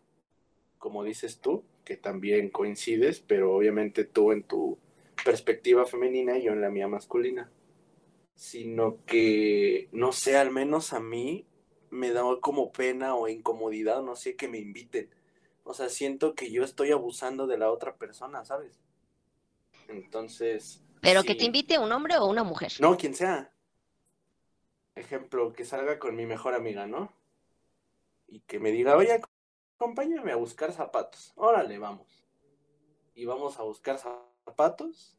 [0.78, 4.80] como dices tú, que también coincides, pero obviamente tú en tu
[5.24, 7.52] perspectiva femenina y yo en la mía masculina,
[8.36, 11.46] sino que, no sé, al menos a mí
[11.90, 15.10] me da como pena o incomodidad, no sé, que me inviten.
[15.64, 18.80] O sea, siento que yo estoy abusando de la otra persona, ¿sabes?
[19.88, 22.74] Entonces, Pero que te invite un hombre o una mujer.
[22.80, 23.52] No, quien sea.
[24.96, 27.14] Ejemplo, que salga con mi mejor amiga, ¿no?
[28.28, 29.22] Y que me diga, oye,
[29.78, 31.32] acompáñame a buscar zapatos.
[31.36, 32.26] Órale, vamos.
[33.14, 35.16] Y vamos a buscar zapatos.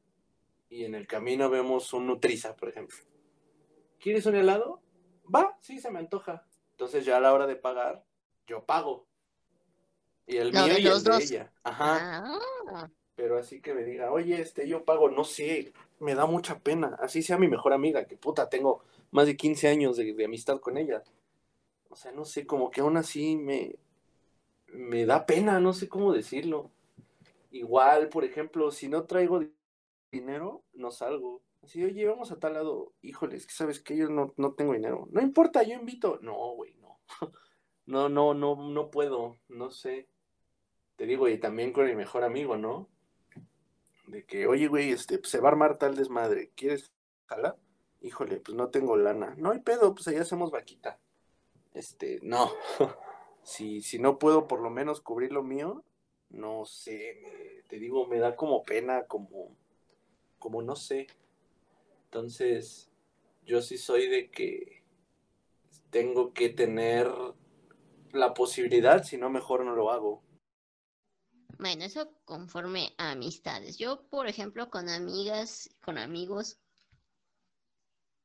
[0.68, 2.96] Y en el camino vemos un Nutriza, por ejemplo.
[4.00, 4.82] ¿Quieres un helado?
[5.32, 6.44] Va, sí, se me antoja.
[6.72, 8.04] Entonces ya a la hora de pagar,
[8.46, 9.06] yo pago.
[10.26, 11.22] Y el mío de y el de dos.
[11.22, 11.52] ella.
[11.62, 12.24] Ajá.
[12.68, 16.58] Ah, Pero así que me diga, oye, este, yo pago, no sé, me da mucha
[16.60, 16.96] pena.
[17.00, 20.76] Así sea mi mejor amiga, que puta, tengo más de 15 años de, amistad con
[20.76, 21.02] ella.
[21.90, 23.76] O sea, no sé, como que aún así me,
[24.68, 26.70] me da pena, no sé cómo decirlo.
[27.52, 29.52] Igual, por ejemplo, si no traigo di-
[30.12, 31.42] dinero, no salgo.
[31.62, 32.92] Así, oye, vamos a tal lado.
[33.02, 35.08] Híjole, es que sabes que yo no, no tengo dinero.
[35.12, 36.18] No importa, yo invito.
[36.22, 37.00] No, güey, no.
[37.86, 40.08] No, no, no, no puedo, no sé.
[40.96, 42.88] Te digo, y también con mi mejor amigo, ¿no?
[44.06, 46.50] De que, oye, güey, este, pues, se va a armar tal desmadre.
[46.54, 46.92] ¿Quieres
[47.26, 47.56] jalar?
[48.00, 49.34] Híjole, pues no tengo lana.
[49.36, 50.98] No hay pedo, pues allá hacemos vaquita.
[51.74, 52.50] Este, no.
[53.42, 55.84] si, si no puedo por lo menos cubrir lo mío,
[56.30, 59.56] no sé, me- te digo, me da como pena, como,
[60.38, 61.08] como no sé.
[62.06, 62.90] Entonces,
[63.44, 64.82] yo sí soy de que
[65.90, 67.08] tengo que tener
[68.12, 70.22] la posibilidad, si no, mejor no lo hago.
[71.58, 73.78] Bueno, eso conforme a amistades.
[73.78, 76.58] Yo, por ejemplo, con amigas, con amigos,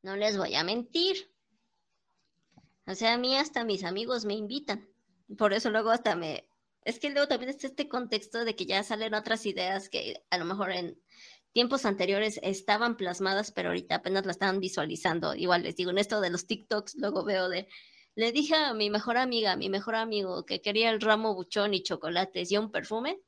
[0.01, 1.33] no les voy a mentir.
[2.87, 4.89] O sea, a mí hasta mis amigos me invitan.
[5.37, 6.47] Por eso luego hasta me...
[6.83, 10.37] Es que luego también está este contexto de que ya salen otras ideas que a
[10.37, 10.99] lo mejor en
[11.53, 15.35] tiempos anteriores estaban plasmadas, pero ahorita apenas la están visualizando.
[15.35, 17.67] Igual les digo, en esto de los TikToks, luego veo de...
[18.15, 21.73] Le dije a mi mejor amiga, a mi mejor amigo, que quería el ramo buchón
[21.73, 23.21] y chocolates y un perfume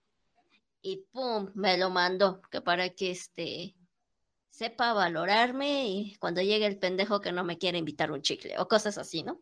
[0.81, 3.75] y pum, me lo mandó, que para que este
[4.49, 8.67] sepa valorarme y cuando llegue el pendejo que no me quiere invitar un chicle o
[8.67, 9.41] cosas así, ¿no?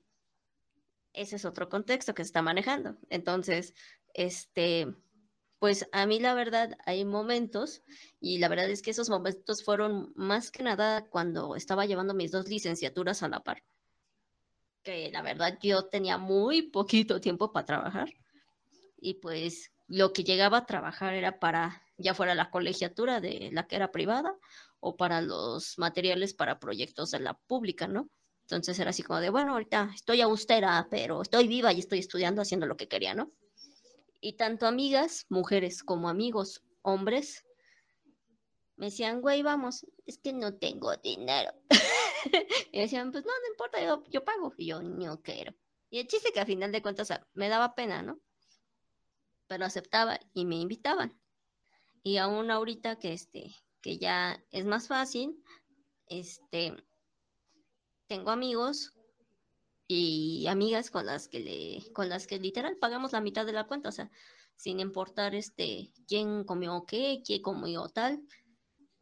[1.13, 2.95] Ese es otro contexto que se está manejando.
[3.09, 3.73] Entonces,
[4.13, 4.87] este,
[5.59, 7.83] pues a mí la verdad hay momentos
[8.19, 12.31] y la verdad es que esos momentos fueron más que nada cuando estaba llevando mis
[12.31, 13.63] dos licenciaturas a la par.
[14.83, 18.09] Que la verdad yo tenía muy poquito tiempo para trabajar
[19.01, 23.67] y pues lo que llegaba a trabajar era para, ya fuera la colegiatura de la
[23.67, 24.37] que era privada
[24.79, 28.09] o para los materiales para proyectos de la pública, ¿no?
[28.43, 32.41] Entonces era así como de, bueno, ahorita estoy austera, pero estoy viva y estoy estudiando
[32.41, 33.31] haciendo lo que quería, ¿no?
[34.21, 37.43] Y tanto amigas, mujeres, como amigos, hombres,
[38.75, 41.51] me decían, güey, vamos, es que no tengo dinero.
[42.71, 44.53] y decían, pues no, no importa, yo, yo pago.
[44.57, 45.53] Y yo, no quiero.
[45.89, 48.19] Y el chiste que a final de cuentas me daba pena, ¿no?
[49.47, 51.19] Pero aceptaba y me invitaban.
[52.03, 55.43] Y aún ahorita que este, que ya es más fácil,
[56.07, 56.75] este,
[58.07, 58.93] tengo amigos
[59.87, 63.67] y amigas con las que le, con las que literal pagamos la mitad de la
[63.67, 64.09] cuenta, o sea,
[64.55, 68.21] sin importar este quién comió qué, quién comió tal.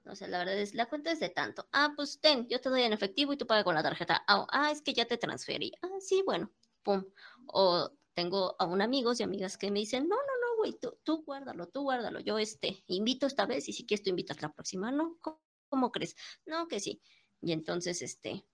[0.10, 1.68] O sea, la verdad es, la cuenta es de tanto.
[1.72, 4.24] Ah, pues ten, yo te doy en efectivo y tú pagas con la tarjeta.
[4.28, 5.72] Ah, ah, es que ya te transferí.
[5.82, 6.52] Ah, sí, bueno,
[6.84, 7.06] pum.
[7.48, 11.24] O tengo aún amigos y amigas que me dicen, no, no, no, güey, tú, tú
[11.24, 12.20] guárdalo, tú guárdalo.
[12.20, 15.18] Yo este, invito esta vez y si quieres tú invitas la próxima, ¿no?
[15.22, 16.16] ¿Cómo, cómo crees?
[16.46, 17.02] No, que sí.
[17.42, 18.46] Y entonces, este,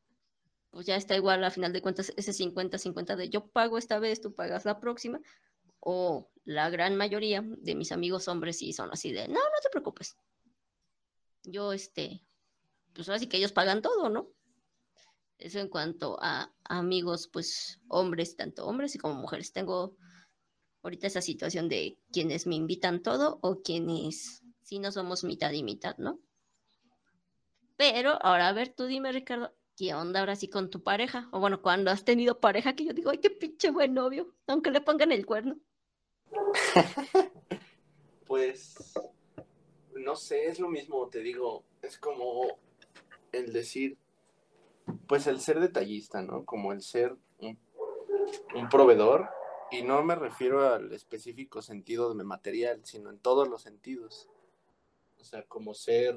[0.70, 4.22] pues ya está igual a final de cuentas ese 50-50 de yo pago esta vez,
[4.22, 5.22] tú pagas la próxima.
[5.80, 9.70] O la gran mayoría de mis amigos hombres sí son así de, no, no te
[9.70, 10.18] preocupes.
[11.46, 12.26] Yo, este,
[12.94, 14.32] pues así que ellos pagan todo, ¿no?
[15.38, 19.52] Eso en cuanto a amigos, pues hombres, tanto hombres y como mujeres.
[19.52, 19.98] Tengo
[20.82, 25.64] ahorita esa situación de quienes me invitan todo o quienes sí no somos mitad y
[25.64, 26.20] mitad, ¿no?
[27.76, 31.28] Pero ahora a ver, tú dime, Ricardo, ¿qué onda ahora sí con tu pareja?
[31.32, 34.72] O bueno, cuando has tenido pareja que yo digo, ay, qué pinche buen novio, aunque
[34.72, 35.60] le pongan el cuerno.
[38.26, 38.74] Pues,
[40.06, 42.60] no sé, es lo mismo, te digo, es como
[43.32, 43.98] el decir,
[45.08, 46.46] pues el ser detallista, ¿no?
[46.46, 47.58] Como el ser un,
[48.56, 49.28] un proveedor,
[49.72, 54.30] y no me refiero al específico sentido de material, sino en todos los sentidos.
[55.20, 56.16] O sea, como ser,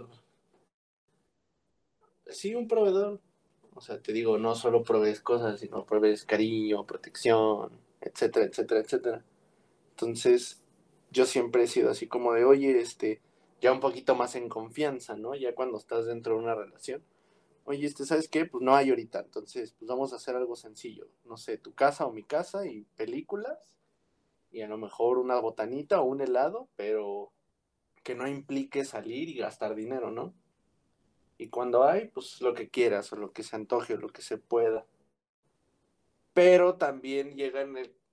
[2.27, 3.21] sí, un proveedor.
[3.75, 9.25] O sea, te digo, no solo provees cosas, sino provees cariño, protección, etcétera, etcétera, etcétera.
[9.91, 10.63] Entonces,
[11.11, 13.23] yo siempre he sido así como de, oye, este,
[13.61, 15.35] ya un poquito más en confianza, ¿no?
[15.35, 17.03] Ya cuando estás dentro de una relación.
[17.65, 18.47] Oye, este, ¿sabes qué?
[18.47, 21.09] Pues no hay ahorita, entonces, pues vamos a hacer algo sencillo.
[21.25, 23.77] No sé, tu casa o mi casa y películas
[24.51, 27.33] y a lo mejor una botanita o un helado, pero
[28.03, 30.35] que no implique salir y gastar dinero, ¿no?
[31.37, 34.23] Y cuando hay, pues lo que quieras, o lo que se antoje, o lo que
[34.23, 34.87] se pueda.
[36.33, 37.67] Pero también llega,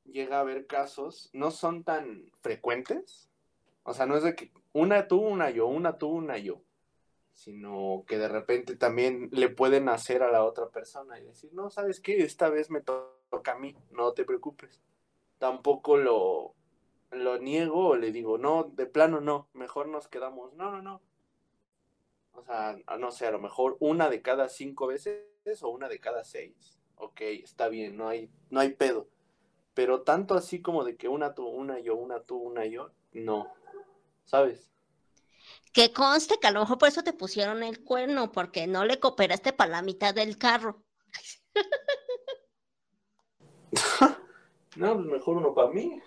[0.04, 3.30] llega a haber casos, no son tan frecuentes.
[3.84, 6.62] O sea, no es de que una tú, una yo, una tú, una yo.
[7.32, 11.70] Sino que de repente también le pueden hacer a la otra persona y decir, no,
[11.70, 12.18] ¿sabes qué?
[12.18, 14.82] Esta vez me toca a mí, no te preocupes.
[15.38, 16.56] Tampoco lo,
[17.12, 20.54] lo niego o le digo, no, de plano no, mejor nos quedamos.
[20.56, 21.02] No, no, no.
[22.34, 25.24] O sea, no sé, a lo mejor una de cada cinco veces
[25.62, 26.78] o una de cada seis.
[26.98, 29.08] Ok, está bien, no hay, no hay pedo.
[29.74, 33.54] Pero tanto así como de que una tú, una yo, una tú, una yo, no.
[34.26, 34.70] ¿Sabes?
[35.72, 39.00] Que conste que a lo mejor por eso te pusieron el cuerno, porque no le
[39.00, 40.84] cooperaste para la mitad del carro.
[44.76, 46.02] no, pues mejor uno para mí.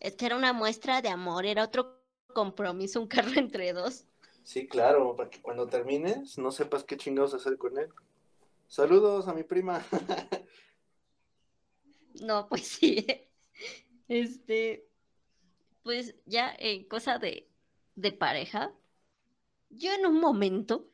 [0.00, 2.00] Es que era una muestra de amor, era otro
[2.32, 4.04] compromiso, un carro entre dos.
[4.44, 7.88] Sí, claro, para que cuando termines no sepas qué chingados hacer con él.
[8.66, 9.84] Saludos a mi prima.
[12.22, 13.06] no, pues sí.
[14.08, 14.87] Este,
[15.88, 17.48] pues ya en cosa de,
[17.94, 18.74] de pareja,
[19.70, 20.86] yo en un momento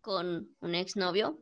[0.00, 1.40] con un exnovio,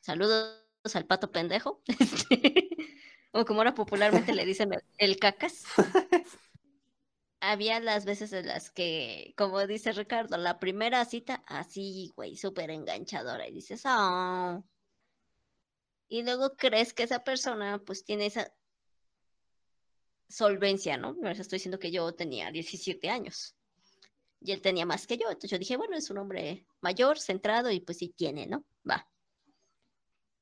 [0.00, 0.60] saludos
[0.92, 1.82] al pato pendejo,
[3.32, 5.64] o como ahora popularmente le dicen el, cacas.
[7.40, 12.70] Había las veces en las que, como dice Ricardo, la primera cita, así, güey, súper
[12.70, 14.62] enganchadora, y dices, oh.
[16.08, 18.52] Y luego crees que esa persona, pues, tiene esa
[20.28, 21.14] solvencia, ¿no?
[21.14, 23.56] Me estoy diciendo que yo tenía 17 años
[24.40, 25.26] y él tenía más que yo.
[25.28, 28.64] Entonces yo dije, bueno, es un hombre mayor, centrado y pues sí tiene, ¿no?
[28.88, 29.08] Va.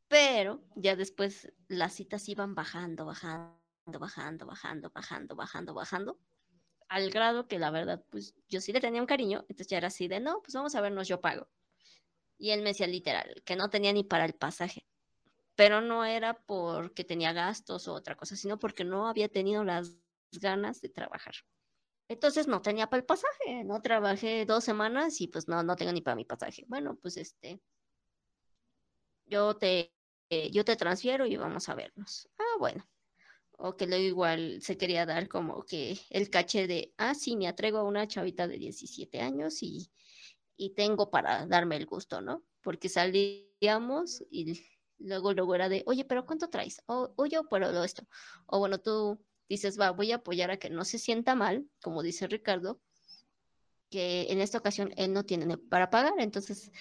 [0.09, 3.59] Pero ya después las citas iban bajando, bajando,
[3.99, 6.19] bajando, bajando, bajando, bajando, bajando,
[6.89, 9.89] al grado que la verdad, pues yo sí le tenía un cariño, entonces ya era
[9.89, 11.49] así de, no, pues vamos a vernos, yo pago.
[12.39, 14.87] Y él me decía literal, que no tenía ni para el pasaje,
[15.57, 19.97] pero no era porque tenía gastos o otra cosa, sino porque no había tenido las
[20.33, 21.35] ganas de trabajar.
[22.09, 25.93] Entonces no tenía para el pasaje, no trabajé dos semanas y pues no, no tengo
[25.93, 26.65] ni para mi pasaje.
[26.69, 27.61] Bueno, pues este,
[29.27, 29.93] yo te
[30.31, 32.29] eh, yo te transfiero y vamos a vernos.
[32.39, 32.89] Ah, bueno.
[33.59, 37.49] O que luego igual se quería dar como que el caché de, ah, sí, me
[37.49, 39.91] atrego a una chavita de 17 años y,
[40.57, 42.43] y tengo para darme el gusto, ¿no?
[42.61, 44.45] Porque salíamos y
[44.99, 46.83] luego luego era de, oye, pero ¿cuánto traes?
[46.87, 48.07] O, o yo puedo esto.
[48.47, 52.03] O bueno, tú dices, va, voy a apoyar a que no se sienta mal, como
[52.03, 52.81] dice Ricardo,
[53.91, 56.73] que en esta ocasión él no tiene para pagar, entonces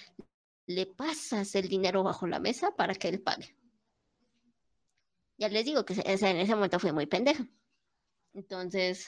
[0.66, 3.56] le pasas el dinero bajo la mesa para que él pague.
[5.38, 7.46] Ya les digo que en ese momento fue muy pendeja.
[8.32, 9.06] Entonces,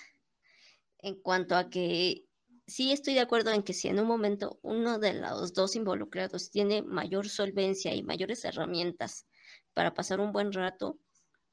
[0.99, 2.28] en cuanto a que
[2.69, 6.51] sí estoy de acuerdo en que si en un momento uno de los dos involucrados
[6.51, 9.27] tiene mayor solvencia y mayores herramientas
[9.73, 10.99] para pasar un buen rato,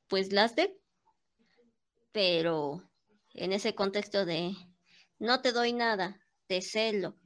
[0.08, 0.78] pues las de.
[2.12, 2.88] Pero
[3.34, 4.56] en ese contexto de
[5.18, 7.18] no te doy nada, te celo,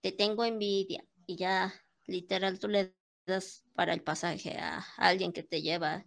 [0.00, 1.72] te tengo envidia y ya
[2.06, 2.94] literal tú le
[3.26, 6.04] das para el pasaje a, alguien que te lleva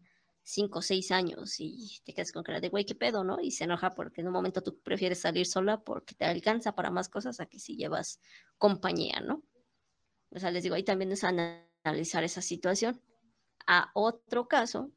[0.47, 3.41] cinco o seis años y te quedas con cara de güey, qué pedo, ¿no?
[3.41, 6.89] Y se enoja porque en un momento tú prefieres salir sola porque te alcanza para
[6.89, 8.21] más cosas a que si llevas
[8.57, 9.43] compañía, ¿no?
[10.31, 13.01] O sea, les digo, ahí también es analizar esa situación.
[13.65, 14.93] A otro caso,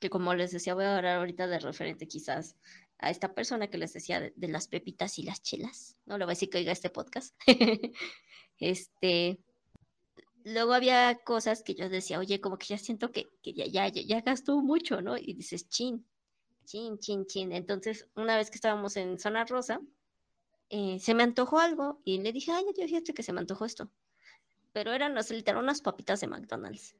[0.00, 2.56] que como les decía, voy a hablar ahorita de referente quizás
[2.98, 6.24] a esta persona que les decía de, de las pepitas y las chelas, no le
[6.24, 7.36] voy a decir que oiga este podcast.
[8.58, 9.38] este,
[10.44, 14.20] luego había cosas que yo decía, oye, como que ya siento que, ya, ya, ya,
[14.20, 15.16] gastó mucho, ¿no?
[15.16, 16.06] Y dices, chin,
[16.64, 17.52] chin, chin, chin.
[17.52, 19.80] Entonces, una vez que estábamos en Zona Rosa,
[20.70, 23.64] eh, se me antojó algo y le dije, ay, yo fíjate que se me antojó
[23.64, 23.90] esto.
[24.72, 26.96] Pero eran literal unas papitas de McDonald's.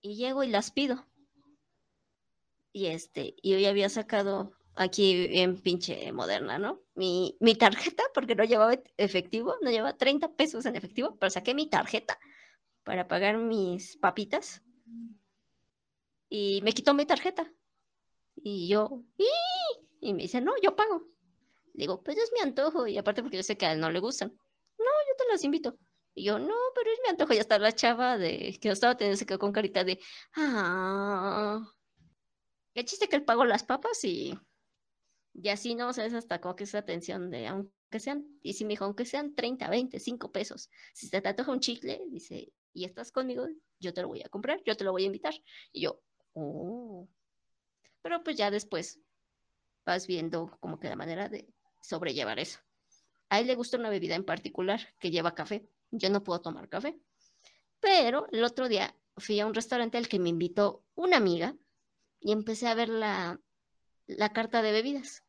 [0.00, 1.06] Y llego y las pido.
[2.72, 6.80] Y este, y hoy había sacado aquí en pinche moderna, ¿no?
[6.94, 11.54] Mi, mi tarjeta, porque no llevaba efectivo, no llevaba 30 pesos en efectivo, pero saqué
[11.54, 12.18] mi tarjeta
[12.90, 14.64] para pagar mis papitas
[16.28, 17.48] y me quitó mi tarjeta.
[18.34, 19.04] Y yo,
[20.00, 21.06] y me dice, no, yo pago.
[21.72, 22.88] Digo, pues es mi antojo.
[22.88, 24.30] Y aparte porque yo sé que a él no le gustan.
[24.30, 25.78] No, yo te las invito.
[26.14, 27.32] Y yo, no, pero es mi antojo.
[27.32, 30.00] Ya está la chava de que yo estaba teniendo se quedó con carita de,
[30.34, 31.62] ah.
[32.74, 34.36] El chiste que él pagó las papas y,
[35.32, 35.90] y así, ¿no?
[35.90, 38.84] O sea, es hasta como que esa atención de, aunque sean, y si me dijo,
[38.84, 40.70] aunque sean 30, 20, 5 pesos.
[40.92, 43.46] Si se te antoja un chicle, dice, y estás conmigo,
[43.78, 45.34] yo te lo voy a comprar, yo te lo voy a invitar.
[45.72, 46.00] Y yo,
[46.34, 47.08] oh.
[48.02, 49.00] Pero pues ya después
[49.84, 51.48] vas viendo como que la manera de
[51.82, 52.60] sobrellevar eso.
[53.28, 55.68] A él le gusta una bebida en particular que lleva café.
[55.90, 56.98] yo no puedo tomar café.
[57.80, 61.56] Pero el otro día fui a un restaurante al que me invitó una amiga
[62.20, 63.40] y empecé a ver la,
[64.06, 65.24] la carta de bebidas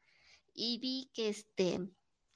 [0.53, 1.79] y vi que este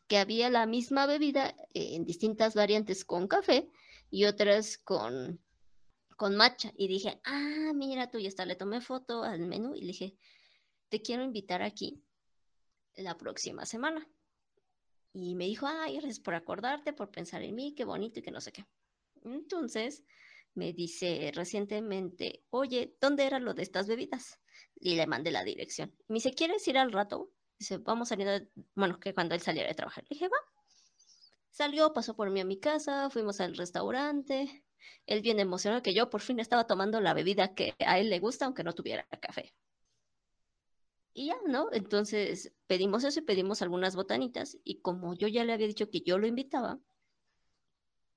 [0.08, 3.68] que había la misma bebida en distintas variantes con café
[4.10, 5.42] y otras con
[6.18, 9.82] con matcha y dije, "Ah, mira tú, ya está, le tomé foto al menú y
[9.82, 10.16] le dije,
[10.90, 12.02] "Te quiero invitar aquí
[12.96, 14.08] la próxima semana."
[15.14, 18.32] Y me dijo, "Ay, gracias por acordarte, por pensar en mí, qué bonito y que
[18.32, 18.66] no sé qué."
[19.24, 20.04] Entonces,
[20.56, 24.40] me dice recientemente, oye, ¿dónde era lo de estas bebidas?
[24.80, 25.94] Y le mandé la dirección.
[26.08, 27.32] Me dice, ¿quieres ir al rato?
[27.60, 30.04] Dice, vamos saliendo, bueno, que cuando él saliera de trabajar.
[30.06, 30.38] Le dije, va.
[31.56, 34.66] Salió, pasó por mí a mi casa, fuimos al restaurante.
[35.06, 38.20] Él bien emocionado que yo por fin estaba tomando la bebida que a él le
[38.20, 39.54] gusta, aunque no tuviera café.
[41.14, 41.70] Y ya, ¿no?
[41.72, 44.58] Entonces pedimos eso y pedimos algunas botanitas.
[44.66, 46.78] Y como yo ya le había dicho que yo lo invitaba,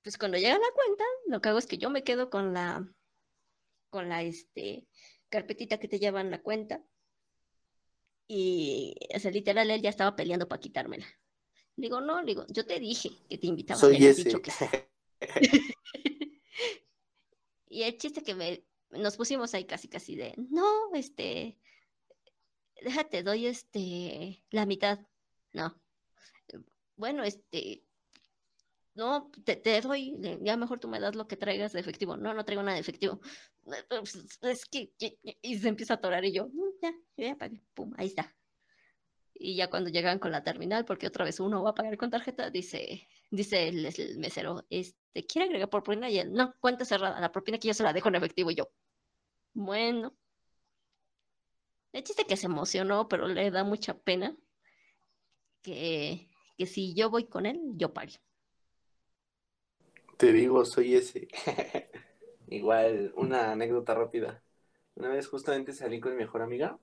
[0.03, 2.89] pues cuando llega la cuenta, lo que hago es que yo me quedo con la,
[3.91, 4.89] con la, este,
[5.29, 6.83] carpetita que te llevan la cuenta.
[8.27, 11.07] Y, o sea, literal, él ya estaba peleando para quitármela.
[11.79, 13.79] Le digo, no, le digo, yo te dije que te invitaba.
[13.79, 14.25] Soy ese.
[14.25, 14.51] Dicho que
[17.69, 21.57] y el chiste que me, nos pusimos ahí casi, casi de, no, este,
[22.83, 24.99] déjate, doy este, la mitad.
[25.53, 25.81] No.
[26.97, 27.85] Bueno, este,
[28.95, 32.17] no, te, te, doy, ya mejor tú me das lo que traigas de efectivo.
[32.17, 33.21] No, no traigo nada de efectivo.
[34.43, 34.93] Es que,
[35.43, 36.49] y se empieza a atorar y yo,
[36.83, 38.35] ya, ya pagué, pum, ahí está.
[39.41, 42.11] Y ya cuando llegan con la terminal, porque otra vez uno va a pagar con
[42.11, 46.11] tarjeta, dice, dice el, mesero, este, ¿quiere agregar por propina?
[46.11, 48.51] Y él, no, cuenta cerrada, la propina que yo se la dejo en efectivo.
[48.51, 48.69] Y yo,
[49.55, 50.17] bueno.
[51.93, 54.37] El chiste que se emocionó, pero le da mucha pena
[55.63, 58.19] que, que si yo voy con él, yo pague.
[60.17, 61.29] Te digo, soy ese.
[62.49, 64.43] Igual, una anécdota rápida.
[64.97, 66.79] Una vez justamente salí con mi mejor amiga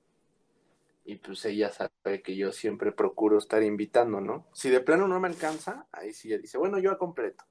[1.07, 4.47] y pues ella sabe que yo siempre procuro estar invitando, ¿no?
[4.53, 7.45] Si de plano no me alcanza, ahí sí ella dice, bueno, yo a completo.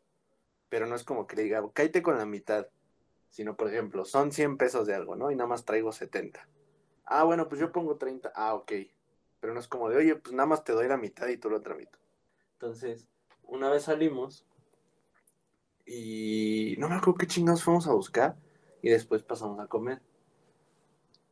[0.68, 2.66] Pero no es como que le diga, cállate con la mitad.
[3.30, 5.30] Sino, por ejemplo, son 100 pesos de algo, ¿no?
[5.30, 6.48] Y nada más traigo 70.
[7.04, 8.32] Ah, bueno, pues yo pongo 30.
[8.34, 8.72] Ah, ok.
[9.38, 11.48] Pero no es como de, oye, pues nada más te doy la mitad y tú
[11.48, 11.98] la otra mitad.
[12.54, 13.06] Entonces,
[13.44, 14.46] una vez salimos
[15.86, 18.36] y no me acuerdo qué chingados fuimos a buscar
[18.82, 20.02] y después pasamos a comer.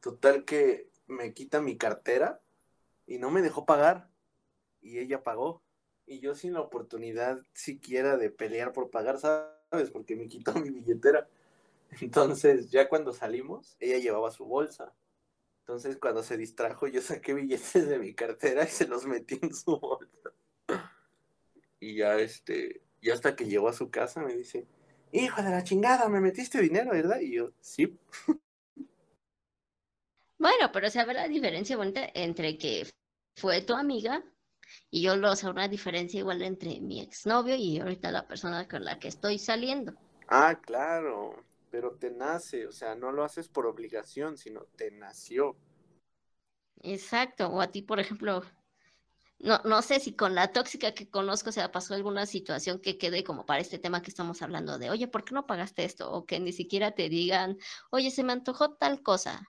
[0.01, 2.41] Total que me quita mi cartera
[3.07, 4.09] y no me dejó pagar
[4.81, 5.63] y ella pagó
[6.07, 9.91] y yo sin la oportunidad siquiera de pelear por pagar, ¿sabes?
[9.93, 11.29] Porque me quitó mi billetera.
[12.01, 14.93] Entonces, ya cuando salimos, ella llevaba su bolsa.
[15.61, 19.55] Entonces, cuando se distrajo, yo saqué billetes de mi cartera y se los metí en
[19.55, 20.33] su bolsa.
[21.79, 24.67] Y ya este, y hasta que llegó a su casa me dice,
[25.13, 27.21] hijo de la chingada, me metiste dinero, ¿verdad?
[27.21, 27.99] Y yo, sí.
[30.43, 32.85] Bueno, pero se ve la diferencia bonita entre que
[33.37, 34.25] fue tu amiga
[34.91, 38.85] y yo lo sé una diferencia igual entre mi exnovio y ahorita la persona con
[38.85, 39.95] la que estoy saliendo.
[40.27, 45.55] Ah, claro, pero te nace, o sea, no lo haces por obligación, sino te nació.
[46.81, 48.43] Exacto, o a ti, por ejemplo,
[49.39, 53.23] no, no sé si con la tóxica que conozco se pasó alguna situación que quede
[53.23, 56.11] como para este tema que estamos hablando de, oye, ¿por qué no pagaste esto?
[56.11, 57.59] O que ni siquiera te digan,
[57.93, 59.49] oye, se me antojó tal cosa,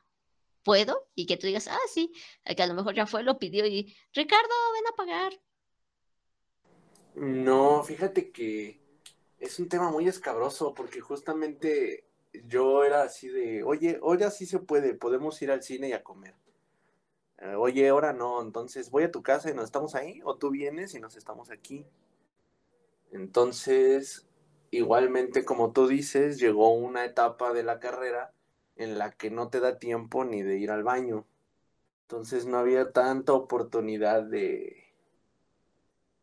[0.64, 1.10] ¿puedo?
[1.16, 2.12] Y que tú digas, ah, sí,
[2.46, 5.34] que a lo mejor ya fue, lo pidió y, Ricardo, ven a pagar.
[7.16, 8.80] No, fíjate que
[9.40, 12.06] es un tema muy escabroso porque justamente
[12.46, 16.04] yo era así de, oye, ahora sí se puede, podemos ir al cine y a
[16.04, 16.34] comer
[17.58, 20.94] oye, ahora no, entonces voy a tu casa y nos estamos ahí, o tú vienes
[20.96, 21.86] y nos estamos aquí.
[23.12, 24.26] Entonces,
[24.72, 28.34] igualmente como tú dices, llegó una etapa de la carrera
[28.76, 31.26] en la que no te da tiempo ni de ir al baño.
[32.04, 34.94] Entonces no había tanta oportunidad de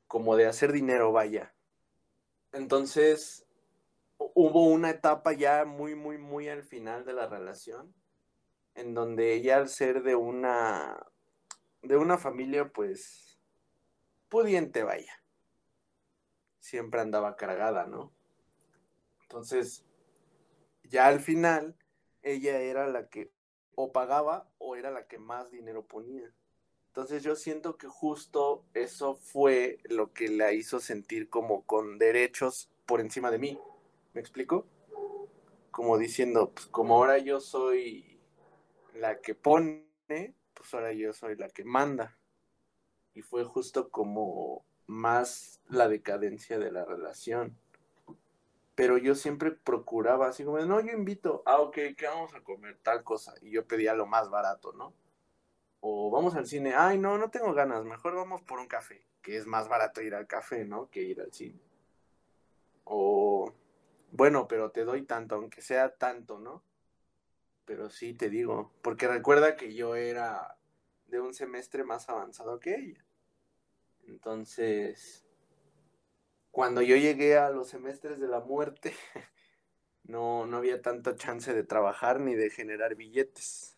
[0.07, 1.55] como de hacer dinero, vaya.
[2.53, 3.47] Entonces
[4.19, 7.95] hubo una etapa ya muy, muy, muy al final de la relación
[8.75, 11.07] en donde ella al ser de una
[11.83, 13.39] de una familia pues
[14.29, 15.23] pudiente vaya
[16.59, 18.13] siempre andaba cargada no
[19.23, 19.85] entonces
[20.85, 21.77] ya al final
[22.23, 23.31] ella era la que
[23.75, 26.33] o pagaba o era la que más dinero ponía
[26.89, 32.71] entonces yo siento que justo eso fue lo que la hizo sentir como con derechos
[32.87, 33.59] por encima de mí
[34.13, 34.67] me explico
[35.71, 38.11] como diciendo pues como ahora yo soy
[38.95, 42.19] la que pone, pues ahora yo soy la que manda.
[43.15, 47.57] Y fue justo como más la decadencia de la relación.
[48.81, 52.79] Pero yo siempre procuraba así como, no, yo invito, ah, ok, ¿qué vamos a comer?
[52.83, 53.35] Tal cosa.
[53.43, 54.95] Y yo pedía lo más barato, ¿no?
[55.81, 59.37] O vamos al cine, ay, no, no tengo ganas, mejor vamos por un café, que
[59.37, 60.89] es más barato ir al café, ¿no?
[60.89, 61.61] Que ir al cine.
[62.85, 63.53] O,
[64.13, 66.63] bueno, pero te doy tanto, aunque sea tanto, ¿no?
[67.67, 70.57] Pero sí te digo, porque recuerda que yo era
[71.09, 73.05] de un semestre más avanzado que ella.
[74.07, 75.27] Entonces,
[76.51, 78.95] cuando yo llegué a los semestres de la muerte,
[80.05, 83.77] no, no había tanta chance de trabajar ni de generar billetes.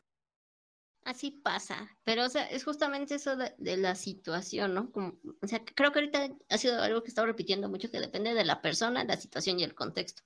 [1.05, 4.93] Así pasa, pero o sea, es justamente eso de, la situación, ¿no?
[4.93, 7.99] Como, o sea, creo que ahorita ha sido algo que he estado repitiendo mucho, que
[7.99, 10.23] depende de la persona, la situación y el contexto.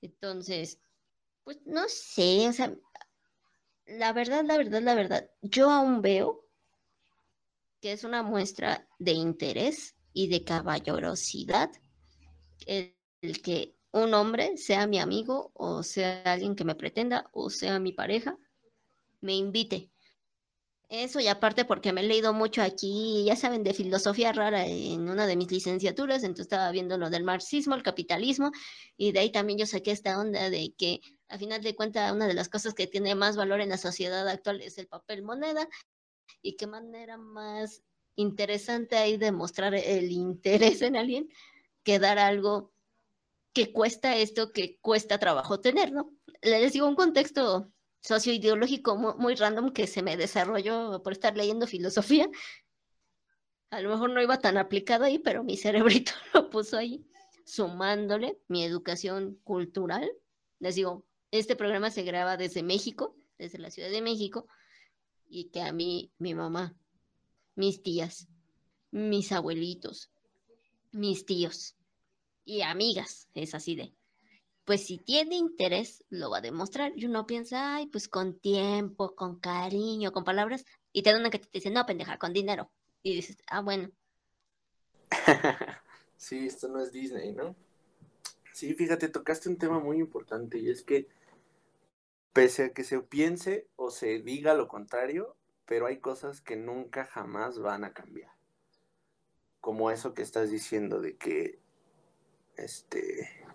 [0.00, 0.80] Entonces,
[1.44, 2.74] pues no sé, o sea,
[3.84, 6.46] la verdad, la verdad, la verdad, yo aún veo
[7.82, 11.70] que es una muestra de interés y de caballerosidad
[12.66, 12.94] el,
[13.42, 17.92] que un hombre sea mi amigo o sea alguien que me pretenda o sea mi
[17.92, 18.36] pareja,
[19.22, 19.90] me invite.
[20.90, 25.08] Eso y aparte porque me he leído mucho aquí, ya saben, de filosofía rara en
[25.08, 28.50] una de mis licenciaturas, entonces estaba viendo lo del marxismo, el capitalismo,
[28.96, 32.26] y de ahí también yo saqué esta onda de que a final de cuentas una
[32.26, 35.68] de las cosas que tiene más valor en la sociedad actual es el papel moneda,
[36.42, 37.84] y qué manera más
[38.20, 41.28] interesante ahí demostrar el interés en alguien
[41.82, 42.72] que dar algo
[43.52, 46.12] que cuesta esto, que cuesta trabajo tener, ¿no?
[46.42, 51.66] Les digo un contexto socioideológico muy, muy random que se me desarrolló por estar leyendo
[51.66, 52.28] filosofía.
[53.70, 57.04] A lo mejor no iba tan aplicado ahí, pero mi cerebrito lo puso ahí,
[57.44, 60.10] sumándole mi educación cultural.
[60.58, 64.46] Les digo, este programa se graba desde México, desde la Ciudad de México,
[65.28, 66.74] y que a mí, mi mamá,
[67.60, 68.26] mis tías,
[68.90, 70.10] mis abuelitos,
[70.92, 71.76] mis tíos
[72.46, 73.28] y amigas.
[73.34, 73.92] Es así de,
[74.64, 76.92] pues si tiene interés, lo va a demostrar.
[76.96, 81.28] Y uno piensa, ay, pues con tiempo, con cariño, con palabras, y te dan una
[81.28, 82.70] que te dice, no, pendeja, con dinero.
[83.02, 83.90] Y dices, ah, bueno.
[86.16, 87.54] sí, esto no es Disney, ¿no?
[88.54, 91.08] Sí, fíjate, tocaste un tema muy importante y es que
[92.32, 95.36] pese a que se piense o se diga lo contrario,
[95.70, 98.32] pero hay cosas que nunca jamás van a cambiar.
[99.60, 101.60] Como eso que estás diciendo de que
[102.56, 103.46] este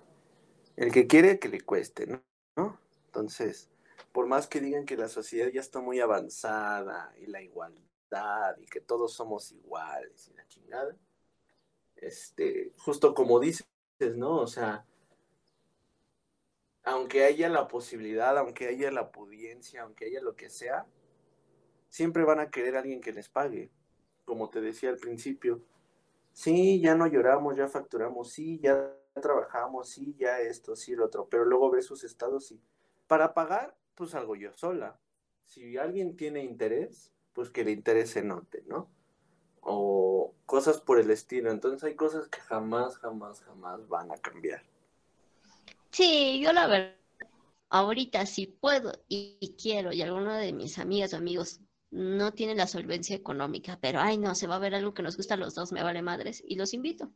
[0.77, 2.79] el que quiere que le cueste, ¿no?
[3.07, 3.69] Entonces,
[4.13, 8.65] por más que digan que la sociedad ya está muy avanzada y la igualdad y
[8.65, 10.95] que todos somos iguales y la chingada,
[11.97, 13.67] este, justo como dices,
[14.15, 14.37] ¿no?
[14.37, 14.85] O sea,
[16.83, 20.87] aunque haya la posibilidad, aunque haya la pudiencia, aunque haya lo que sea,
[21.95, 23.71] siempre van a querer alguien que les pague.
[24.25, 25.61] Como te decía al principio,
[26.33, 31.29] sí, ya no lloramos, ya facturamos, sí, ya trabajamos, sí, ya esto, sí, lo otro,
[31.29, 32.59] pero luego ves sus estados y
[33.07, 34.99] para pagar, pues algo yo sola.
[35.45, 38.89] Si alguien tiene interés, pues que le interese note, ¿no?
[39.61, 41.49] O cosas por el estilo.
[41.49, 44.63] Entonces hay cosas que jamás, jamás, jamás van a cambiar.
[45.91, 46.95] Sí, yo la verdad,
[47.69, 51.61] ahorita si puedo y quiero y alguno de mis amigas o amigos
[51.95, 55.15] no tiene la solvencia económica, pero ay no, se va a ver algo que nos
[55.15, 57.13] gusta a los dos, me vale madres, y los invito.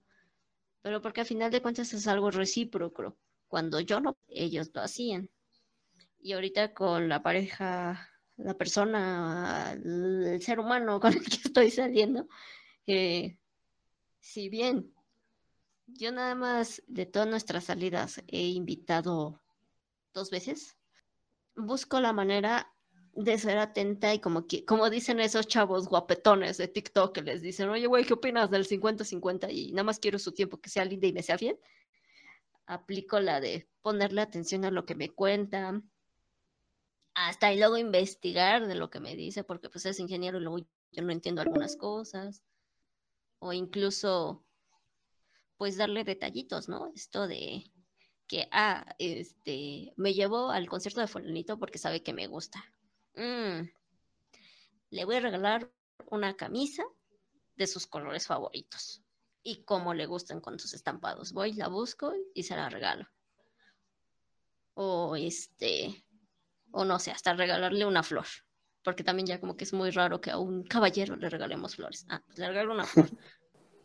[0.82, 3.18] Pero porque al final de cuentas es algo recíproco.
[3.50, 5.30] Cuando yo no, ellos lo hacían.
[6.22, 12.30] Y ahorita con la pareja, la persona, el ser humano con el que estoy saliendo,
[12.88, 13.38] eh,
[14.22, 14.94] si bien
[15.88, 19.42] yo nada más de todas nuestras salidas he invitado
[20.14, 20.78] dos veces,
[21.58, 22.72] busco la manera
[23.14, 27.41] de ser atenta y como que, como dicen esos chavos guapetones de TikTok que les
[27.41, 29.51] dicen, oye, güey, ¿qué opinas del 50-50?
[29.51, 31.60] Y nada más quiero su tiempo que sea linda y me sea fiel.
[32.66, 35.82] Aplico la de ponerle atención a lo que me cuenta,
[37.16, 40.60] hasta y luego investigar de lo que me dice, porque pues es ingeniero y luego
[40.91, 42.43] yo no entiendo algunas cosas.
[43.39, 44.45] O incluso,
[45.57, 46.91] pues darle detallitos, ¿no?
[46.93, 47.64] Esto de
[48.28, 52.64] que, ah, este, me llevo al concierto de Fulanito porque sabe que me gusta
[53.20, 53.70] Mm.
[54.92, 55.70] le voy a regalar
[56.10, 56.84] una camisa
[57.58, 59.04] de sus colores favoritos
[59.44, 61.34] y como le gustan con sus estampados.
[61.34, 63.10] Voy, la busco y se la regalo.
[64.74, 66.06] O este,
[66.72, 68.26] o no sé, hasta regalarle una flor.
[68.86, 72.06] Porque también ya como que es muy raro que a un caballero le regalemos flores.
[72.08, 73.10] Ah, pues le regalo una flor.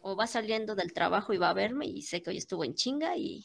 [0.00, 2.74] o va saliendo del trabajo y va a verme y sé que hoy estuvo en
[2.74, 3.44] chinga y,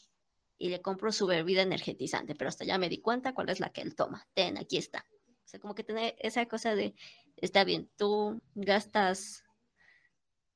[0.56, 3.70] y le compro su bebida energetizante, pero hasta ya me di cuenta cuál es la
[3.70, 4.24] que él toma.
[4.34, 5.04] Ten, aquí está
[5.50, 6.94] sea, como que tener esa cosa de,
[7.36, 9.44] está bien, tú gastas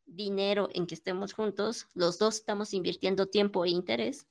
[0.06, 4.26] dinero en que estemos juntos, los dos estamos invirtiendo tiempo e interés,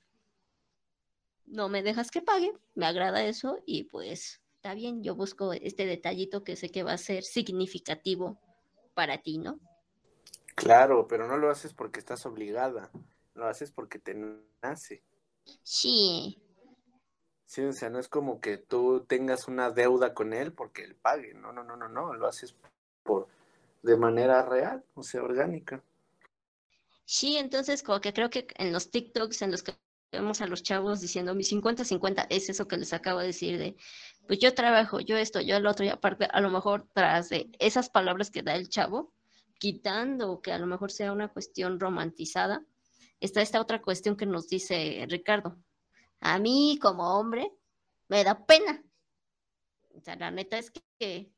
[1.45, 5.86] no me dejas que pague, me agrada eso y pues está bien, yo busco este
[5.86, 8.39] detallito que sé que va a ser significativo
[8.93, 9.59] para ti, ¿no?
[10.55, 12.91] Claro, pero no lo haces porque estás obligada,
[13.34, 14.16] lo haces porque te
[14.61, 15.03] nace.
[15.64, 16.42] Sí.
[17.45, 20.95] Sí, o sea, no es como que tú tengas una deuda con él porque él
[20.95, 22.55] pague, no, no, no, no, no, lo haces
[23.03, 23.27] por
[23.83, 25.83] de manera real, o sea, orgánica.
[27.05, 29.73] Sí, entonces como que creo que en los TikToks en los que
[30.11, 33.75] vemos a los chavos diciendo mi 50-50 es eso que les acabo de decir de,
[34.27, 37.49] pues yo trabajo, yo esto, yo el otro, y aparte a lo mejor tras de
[37.59, 39.11] esas palabras que da el chavo,
[39.59, 42.65] quitando que a lo mejor sea una cuestión romantizada,
[43.19, 45.57] está esta otra cuestión que nos dice Ricardo.
[46.26, 47.51] A mí como hombre
[48.07, 48.82] me da pena.
[49.93, 51.34] O sea, la neta es que,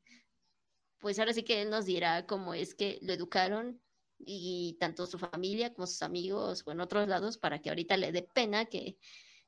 [1.00, 3.82] pues ahora sí que él nos dirá cómo es que lo educaron
[4.18, 8.12] y tanto su familia como sus amigos o en otros lados para que ahorita le
[8.12, 8.96] dé pena que,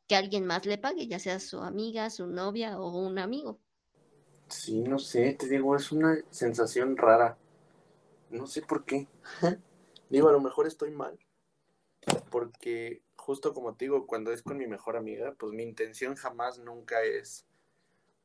[0.08, 3.60] que alguien más le pague, ya sea su amiga, su novia o un amigo.
[4.48, 7.38] Sí, no sé, te digo, es una sensación rara.
[8.30, 9.06] No sé por qué.
[10.10, 11.16] digo, a lo mejor estoy mal.
[12.28, 16.58] Porque justo como te digo, cuando es con mi mejor amiga, pues mi intención jamás
[16.60, 17.44] nunca es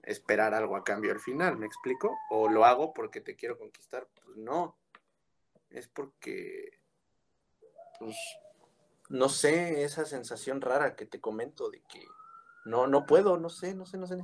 [0.02, 2.18] esperar algo a cambio al final, ¿me explico?
[2.30, 4.78] O lo hago porque te quiero conquistar, pues no.
[5.70, 6.80] Es porque,
[8.00, 8.16] pues,
[9.10, 12.02] no sé, esa sensación rara que te comento de que
[12.64, 14.24] no, no puedo, no sé, no sé, no sé.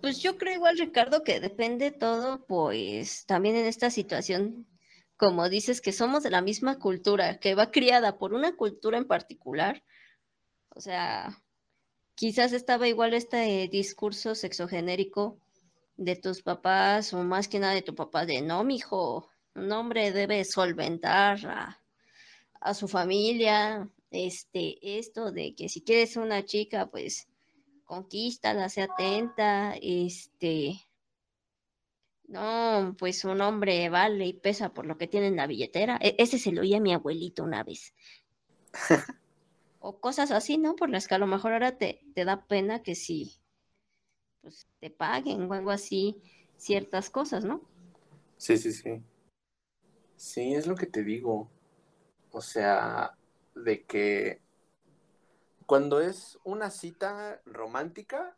[0.00, 4.66] Pues yo creo igual, Ricardo, que depende todo, pues también en esta situación,
[5.16, 9.06] como dices, que somos de la misma cultura, que va criada por una cultura en
[9.06, 9.82] particular.
[10.70, 11.42] O sea,
[12.14, 15.38] quizás estaba igual este discurso sexogenérico
[15.96, 20.12] de tus papás, o más que nada de tu papá, de no, mijo, un hombre
[20.12, 21.80] debe solventar a,
[22.60, 27.28] a su familia, este, esto de que si quieres una chica, pues
[27.84, 30.80] conquístala, sea atenta, este,
[32.28, 35.98] no, pues un hombre vale y pesa por lo que tiene en la billetera.
[36.00, 37.94] E ese se lo oía a mi abuelito una vez.
[39.80, 40.74] o cosas así, ¿no?
[40.74, 43.40] Por las que a lo mejor ahora te, te da pena que si
[44.42, 46.20] pues, te paguen o algo así,
[46.56, 47.62] ciertas cosas, ¿no?
[48.36, 49.02] Sí, sí, sí.
[50.16, 51.50] Sí, es lo que te digo.
[52.32, 53.16] O sea,
[53.54, 54.40] de que
[55.66, 58.36] cuando es una cita romántica,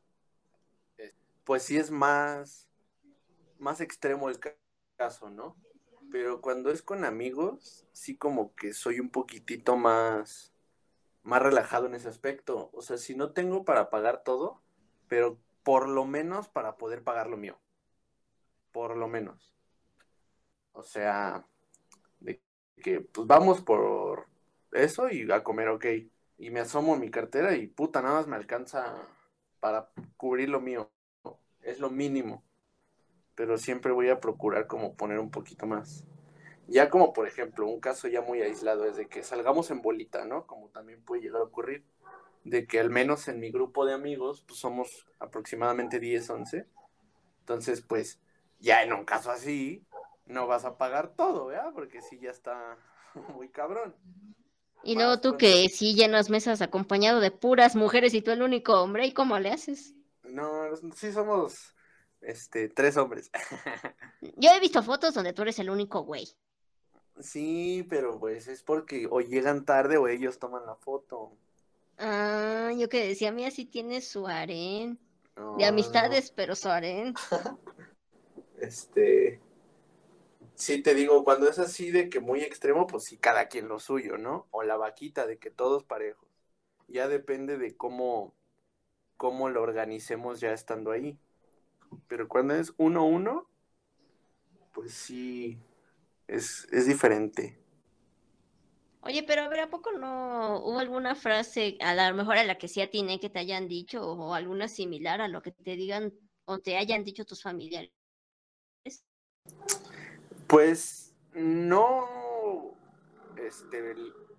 [0.98, 1.14] eh,
[1.44, 2.67] pues sí es más,
[3.58, 4.38] más extremo el
[4.96, 5.56] caso, ¿no?
[6.10, 10.54] Pero cuando es con amigos, sí como que soy un poquitito más,
[11.22, 12.70] más relajado en ese aspecto.
[12.72, 14.62] O sea, si no tengo para pagar todo,
[15.08, 17.58] pero por lo menos para poder pagar lo mío.
[18.72, 19.52] Por lo menos.
[20.72, 21.46] O sea,
[22.20, 22.40] de
[22.82, 24.26] que pues vamos por
[24.72, 25.86] eso y a comer, ok
[26.38, 28.96] y me asomo en mi cartera y puta, nada más me alcanza
[29.60, 30.90] para cubrir lo mío.
[31.62, 32.44] Es lo mínimo.
[33.38, 36.02] Pero siempre voy a procurar como poner un poquito más.
[36.66, 40.24] Ya como por ejemplo, un caso ya muy aislado es de que salgamos en bolita,
[40.24, 40.44] ¿no?
[40.44, 41.84] Como también puede llegar a ocurrir.
[42.42, 46.66] De que al menos en mi grupo de amigos, pues somos aproximadamente 10, 11.
[47.38, 48.20] Entonces, pues,
[48.58, 49.86] ya en un caso así,
[50.26, 51.70] no vas a pagar todo, ¿verdad?
[51.72, 52.76] Porque sí ya está
[53.36, 53.94] muy cabrón.
[54.82, 58.82] Y luego tú que sí llenas mesas acompañado de puras mujeres y tú el único
[58.82, 59.94] hombre, ¿y cómo le haces?
[60.24, 61.76] No, sí somos
[62.20, 63.30] este tres hombres.
[64.36, 66.28] Yo he visto fotos donde tú eres el único güey.
[67.20, 71.32] Sí, pero pues es porque o llegan tarde o ellos toman la foto.
[71.98, 74.98] Ah, yo que decía, mira, sí tiene su harén.
[75.58, 77.14] de amistades, pero su harén.
[78.60, 79.40] este,
[80.54, 83.80] sí te digo, cuando es así de que muy extremo, pues sí, cada quien lo
[83.80, 84.46] suyo, ¿no?
[84.52, 86.28] O la vaquita de que todos parejos.
[86.86, 88.32] Ya depende de cómo,
[89.16, 91.18] cómo lo organicemos ya estando ahí.
[92.06, 93.48] Pero cuando es uno a uno,
[94.72, 95.58] pues sí,
[96.26, 97.58] es, es diferente.
[99.00, 102.58] Oye, pero a ver, ¿a poco no hubo alguna frase, a lo mejor a la
[102.58, 106.12] que sí atiné que te hayan dicho, o alguna similar a lo que te digan
[106.44, 107.92] o te hayan dicho tus familiares?
[110.46, 112.76] Pues no
[113.36, 113.94] este,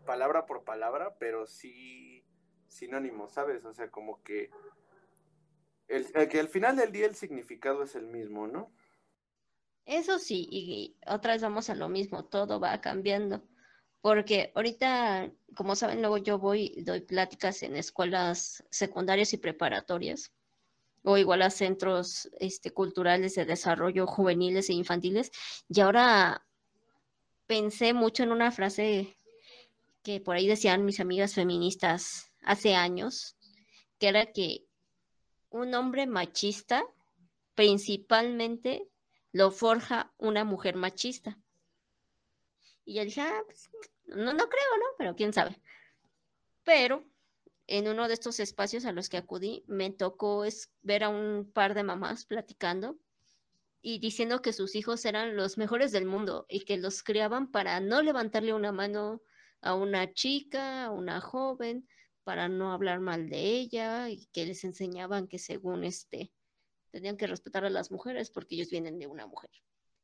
[0.06, 2.24] palabra por palabra, pero sí
[2.68, 3.66] sinónimo, ¿sabes?
[3.66, 4.50] O sea, como que,
[5.90, 8.72] el, que al final del día el significado es el mismo, ¿no?
[9.86, 13.44] Eso sí, y otra vez vamos a lo mismo, todo va cambiando.
[14.02, 20.32] Porque ahorita, como saben, luego yo voy, doy pláticas en escuelas secundarias y preparatorias
[21.04, 25.32] o igual a centros este, culturales de desarrollo juveniles e infantiles.
[25.68, 26.46] Y ahora
[27.48, 29.18] pensé mucho en una frase
[30.04, 33.36] que por ahí decían mis amigas feministas hace años,
[33.98, 34.69] que era que
[35.50, 36.86] un hombre machista
[37.56, 38.88] principalmente
[39.32, 41.38] lo forja una mujer machista.
[42.86, 43.70] Y yo dije, ah, pues,
[44.06, 44.86] no, no creo, ¿no?
[44.98, 45.60] Pero quién sabe.
[46.64, 47.06] Pero
[47.68, 51.52] en uno de estos espacios a los que acudí, me tocó es ver a un
[51.54, 52.98] par de mamás platicando
[53.82, 57.80] y diciendo que sus hijos eran los mejores del mundo y que los criaban para
[57.80, 59.22] no levantarle una mano
[59.62, 61.88] a una chica, a una joven,
[62.30, 66.32] para no hablar mal de ella y que les enseñaban que según este
[66.92, 69.50] tenían que respetar a las mujeres porque ellos vienen de una mujer.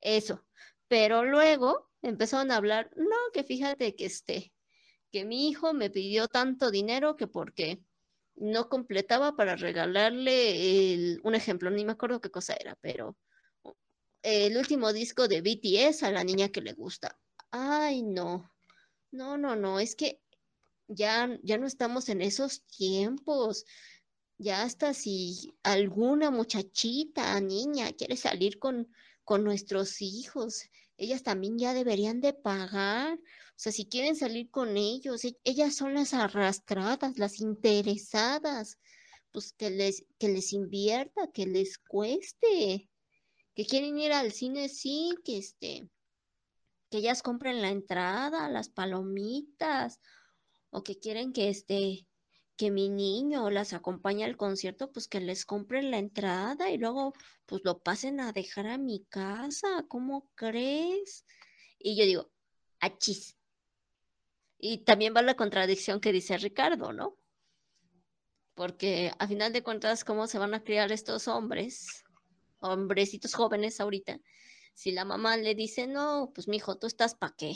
[0.01, 0.43] Eso.
[0.87, 4.51] Pero luego empezaron a hablar, no, que fíjate que este,
[5.11, 7.83] que mi hijo me pidió tanto dinero que porque
[8.33, 13.15] no completaba para regalarle un ejemplo, ni me acuerdo qué cosa era, pero
[14.23, 17.19] el último disco de BTS a la niña que le gusta.
[17.51, 18.51] Ay, no.
[19.11, 20.23] No, no, no, es que
[20.87, 23.65] ya, ya no estamos en esos tiempos.
[24.37, 28.91] Ya hasta si alguna muchachita, niña, quiere salir con,
[29.23, 33.17] con nuestros hijos, ellas también ya deberían de pagar.
[33.17, 38.77] O sea, si quieren salir con ellos, e, ellas son las arrastradas, las interesadas.
[39.31, 42.89] Pues que les, que les invierta, que les cueste.
[43.53, 45.89] Que quieren ir al cine, sí, que este,
[46.89, 49.99] que ellas compren la entrada, las palomitas,
[50.75, 52.05] o que quieren que este,
[52.57, 57.13] que mi niño las acompañe al concierto, pues que les compren la entrada y luego
[57.45, 61.25] pues lo pasen a dejar a mi casa, ¿cómo crees?
[61.79, 62.31] Y yo digo,
[62.81, 63.37] achis.
[64.59, 67.17] Y también va la contradicción que dice Ricardo, ¿no?
[68.53, 72.03] Porque a final de cuentas, ¿cómo se van a criar estos hombres,
[72.59, 74.19] hombrecitos jóvenes ahorita?
[74.73, 77.53] Si la mamá le dice, no, pues mi hijo, tú estás para qué?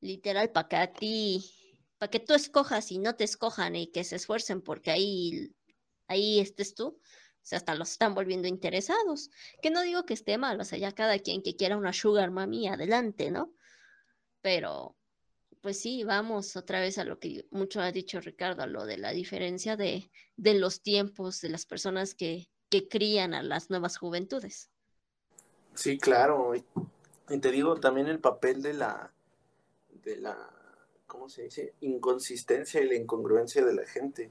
[0.00, 1.67] Literal, para que a ti
[1.98, 5.54] para que tú escojas y no te escojan y que se esfuercen porque ahí,
[6.06, 7.00] ahí estés tú, o
[7.42, 9.30] sea, hasta los están volviendo interesados.
[9.60, 12.30] Que no digo que esté mal, o sea, ya cada quien que quiera una sugar
[12.30, 13.52] mami, adelante, ¿no?
[14.40, 14.96] Pero,
[15.60, 18.98] pues sí, vamos otra vez a lo que mucho ha dicho Ricardo, a lo de
[18.98, 23.96] la diferencia de, de los tiempos de las personas que, que crían a las nuevas
[23.96, 24.70] juventudes.
[25.74, 26.54] Sí, claro.
[26.54, 29.12] Y te digo también el papel de la,
[29.90, 30.57] de la
[31.08, 31.74] ¿cómo se dice?
[31.80, 34.30] Inconsistencia y la incongruencia de la gente.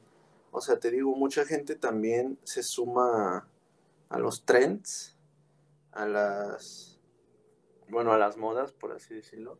[0.51, 3.49] O sea, te digo, mucha gente también se suma
[4.07, 5.17] a los trends,
[5.91, 6.99] a las,
[7.89, 9.57] bueno, a las modas, por así decirlo,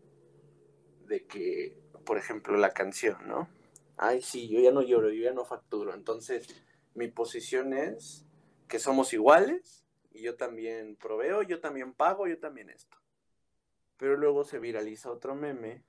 [1.08, 3.50] de que, por ejemplo, la canción, ¿no?
[3.98, 5.94] Ay, sí, yo ya no lloro, yo ya no facturo.
[5.94, 6.48] Entonces,
[6.94, 8.26] mi posición es
[8.68, 12.98] que somos iguales y yo también proveo, yo también pago, yo también esto.
[13.98, 15.84] Pero luego se viraliza otro meme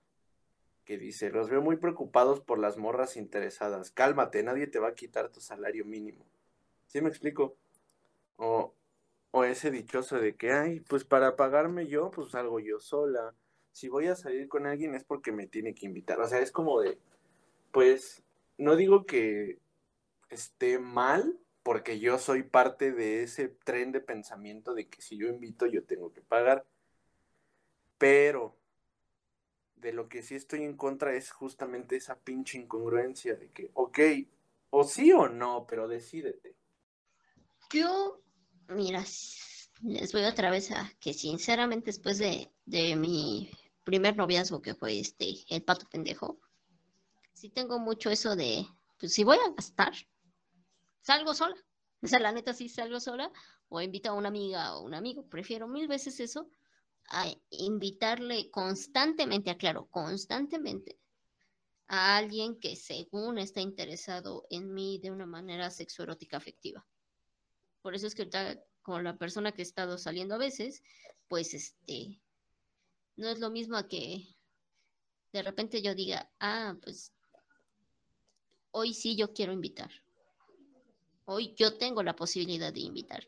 [0.88, 3.90] que dice, los veo muy preocupados por las morras interesadas.
[3.90, 6.24] Cálmate, nadie te va a quitar tu salario mínimo.
[6.86, 7.58] ¿Sí me explico?
[8.36, 8.72] O,
[9.30, 13.34] o ese dichoso de que, ay, pues para pagarme yo, pues salgo yo sola.
[13.70, 16.22] Si voy a salir con alguien es porque me tiene que invitar.
[16.22, 16.98] O sea, es como de,
[17.70, 18.24] pues,
[18.56, 19.58] no digo que
[20.30, 25.28] esté mal, porque yo soy parte de ese tren de pensamiento de que si yo
[25.28, 26.64] invito yo tengo que pagar.
[27.98, 28.57] Pero
[29.80, 33.98] de lo que sí estoy en contra es justamente esa pinche incongruencia de que, ok,
[34.70, 36.56] o sí o no, pero decídete.
[37.72, 38.20] Yo,
[38.68, 39.04] mira,
[39.82, 43.50] les voy otra vez a que sinceramente después de, de mi
[43.84, 46.38] primer noviazgo que fue este, el pato pendejo,
[47.32, 48.66] sí tengo mucho eso de,
[48.98, 49.92] pues si voy a gastar,
[51.00, 51.56] salgo sola.
[52.00, 53.32] O sea, la neta sí salgo sola
[53.68, 55.26] o invito a una amiga o un amigo.
[55.28, 56.48] Prefiero mil veces eso
[57.08, 60.98] a invitarle constantemente, aclaro, constantemente
[61.88, 66.86] a alguien que según está interesado en mí de una manera sexoerótica afectiva.
[67.80, 68.28] Por eso es que
[68.82, 70.82] con la persona que he estado saliendo a veces,
[71.28, 72.20] pues este,
[73.16, 74.36] no es lo mismo a que
[75.32, 77.12] de repente yo diga, ah, pues
[78.70, 79.90] hoy sí yo quiero invitar.
[81.24, 83.26] Hoy yo tengo la posibilidad de invitar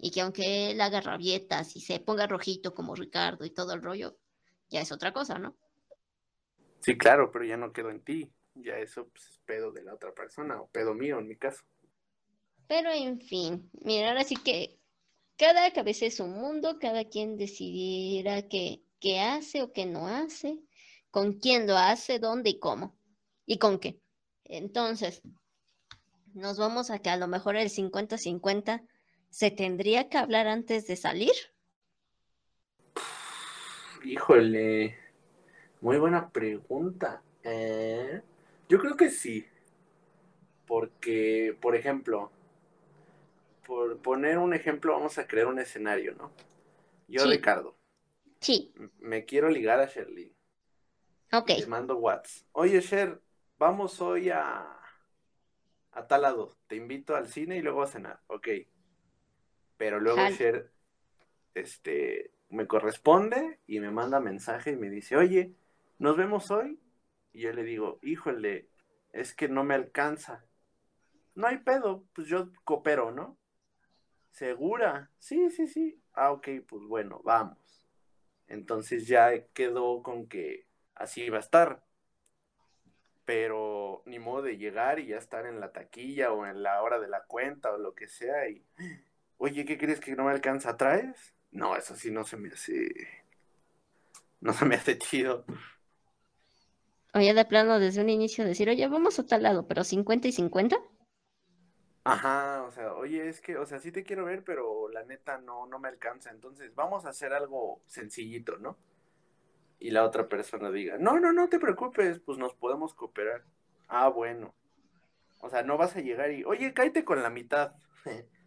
[0.00, 3.82] y que aunque él haga rabietas y se ponga rojito como Ricardo y todo el
[3.82, 4.16] rollo,
[4.70, 5.56] ya es otra cosa, ¿no?
[6.80, 9.94] Sí, claro, pero ya no quedó en ti, ya eso pues, es pedo de la
[9.94, 11.62] otra persona o pedo mío en mi caso.
[12.66, 14.78] Pero en fin, mira, ahora sí que
[15.36, 20.60] cada cabeza es un mundo, cada quien decidirá qué, qué hace o qué no hace,
[21.10, 22.96] con quién lo hace, dónde y cómo,
[23.44, 24.00] y con qué.
[24.44, 25.20] Entonces,
[26.32, 28.86] nos vamos a que a lo mejor el 50-50
[29.30, 31.32] ¿Se tendría que hablar antes de salir?
[34.04, 34.96] Híjole,
[35.82, 37.22] muy buena pregunta.
[37.44, 38.22] Eh,
[38.68, 39.46] yo creo que sí,
[40.66, 42.30] Porque, por ejemplo,
[43.66, 46.30] por poner un ejemplo, vamos a crear un escenario, ¿no?
[47.08, 47.28] Yo, Sí.
[47.28, 47.76] Ricardo,
[48.40, 50.32] Sí, me quiero ligar a Sherly.
[51.32, 51.50] ok.
[51.54, 52.44] Le mando Whats.
[52.52, 53.22] Oye, Sher,
[53.58, 54.66] vamos hoy a,
[55.92, 56.56] a tal lado.
[56.66, 58.20] Te invito al cine y luego a cenar.
[58.26, 58.48] Ok.
[59.80, 60.36] Pero luego Jalo.
[60.36, 60.70] Sher
[61.54, 65.54] este, me corresponde y me manda mensaje y me dice, oye,
[65.98, 66.78] ¿nos vemos hoy?
[67.32, 68.68] Y yo le digo, híjole,
[69.14, 70.44] es que no me alcanza.
[71.34, 73.38] No hay pedo, pues yo coopero, ¿no?
[74.32, 75.10] ¿Segura?
[75.18, 75.98] Sí, sí, sí.
[76.12, 77.88] Ah, ok, pues bueno, vamos.
[78.48, 81.82] Entonces ya quedó con que así iba a estar.
[83.24, 86.98] Pero ni modo de llegar y ya estar en la taquilla o en la hora
[86.98, 88.62] de la cuenta o lo que sea y,
[89.40, 90.76] oye, ¿qué crees que no me alcanza?
[90.76, 91.34] ¿Traes?
[91.50, 92.92] No, eso sí no se me hace,
[94.40, 95.44] no se me hace chido.
[97.14, 100.32] Oye, de plano, desde un inicio decir, oye, vamos a tal lado, pero 50 y
[100.32, 100.76] 50.
[102.04, 105.38] Ajá, o sea, oye, es que, o sea, sí te quiero ver, pero la neta
[105.38, 106.30] no, no me alcanza.
[106.30, 108.76] Entonces, vamos a hacer algo sencillito, ¿no?
[109.80, 113.44] Y la otra persona diga, no, no, no te preocupes, pues nos podemos cooperar.
[113.88, 114.54] Ah, bueno.
[115.40, 117.74] O sea, no vas a llegar y, oye, cállate con la mitad.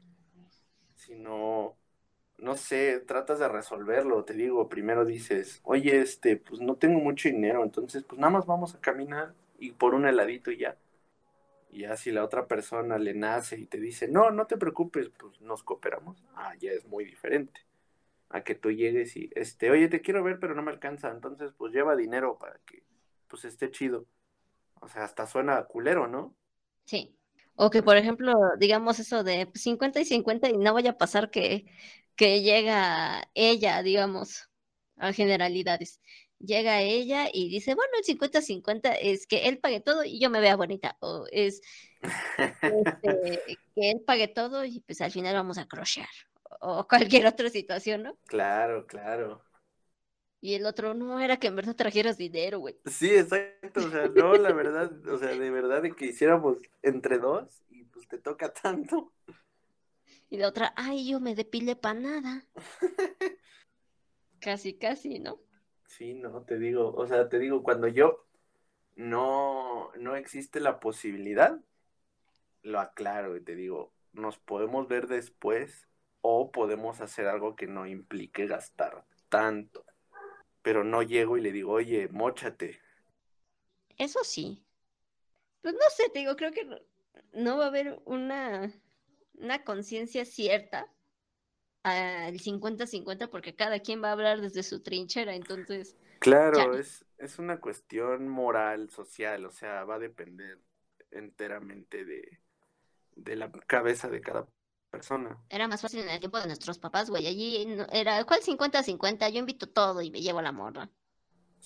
[1.06, 1.76] Sino,
[2.38, 4.24] no sé, tratas de resolverlo.
[4.24, 8.46] Te digo, primero dices, oye, este, pues no tengo mucho dinero, entonces, pues nada más
[8.46, 10.78] vamos a caminar y por un heladito y ya.
[11.72, 15.10] Y ya si la otra persona le nace y te dice, no, no te preocupes,
[15.10, 16.24] pues nos cooperamos.
[16.36, 17.62] Ah, ya es muy diferente.
[18.30, 21.12] A que tú llegues y, este, oye, te quiero ver, pero no me alcanza.
[21.12, 22.84] Entonces, pues lleva dinero para que,
[23.28, 24.06] pues esté chido.
[24.80, 26.34] O sea, hasta suena culero, ¿no?
[26.86, 27.14] Sí.
[27.56, 30.98] O que, por ejemplo, digamos eso de pues, 50 y 50 y no vaya a
[30.98, 31.66] pasar que,
[32.16, 34.50] que llega ella, digamos,
[34.98, 36.02] a generalidades.
[36.40, 40.42] Llega ella y dice, bueno, el 50-50 es que él pague todo y yo me
[40.42, 40.98] vea bonita.
[41.00, 41.62] O es
[42.02, 43.42] este,
[43.76, 46.10] que él pague todo y pues al final vamos a crochear.
[46.60, 48.18] O cualquier otra situación, ¿no?
[48.26, 49.42] Claro, claro.
[50.44, 52.76] Y el otro, no, era que en verdad trajeras dinero, güey.
[52.88, 53.80] Sí, exacto.
[53.80, 57.86] O sea, no, la verdad, o sea, de verdad de que hiciéramos entre dos y
[57.86, 59.14] pues te toca tanto.
[60.30, 62.46] Y la otra, ay, yo me depilé para nada.
[64.42, 65.40] Casi, casi, ¿no?
[65.88, 68.28] Sí, no, te digo, o sea, te digo, cuando yo
[68.98, 71.58] no, no existe la posibilidad,
[72.64, 75.88] lo aclaro y te digo, nos podemos ver después
[76.20, 79.86] o podemos hacer algo que no implique gastar tanto.
[80.64, 82.80] Pero no llego y le digo, oye, móchate.
[83.98, 84.64] Eso sí.
[85.62, 86.78] Pues no sé, te digo, creo que no,
[87.34, 88.72] no va a haber una,
[89.36, 90.92] una conciencia cierta
[91.84, 96.80] al 50-50 porque cada quien va a hablar desde su trinchera, entonces, Claro, Ya.
[96.80, 100.60] es, es una cuestión moral, social, o sea, va a depender
[101.12, 102.40] enteramente de,
[103.16, 104.48] de la cabeza de cada
[104.94, 105.38] persona.
[105.50, 107.26] era más fácil en el tiempo de nuestros papás, güey.
[107.28, 109.30] Allí no- era, ¿cuál 50-50?
[109.30, 110.90] Yo invito todo y me llevo la morra.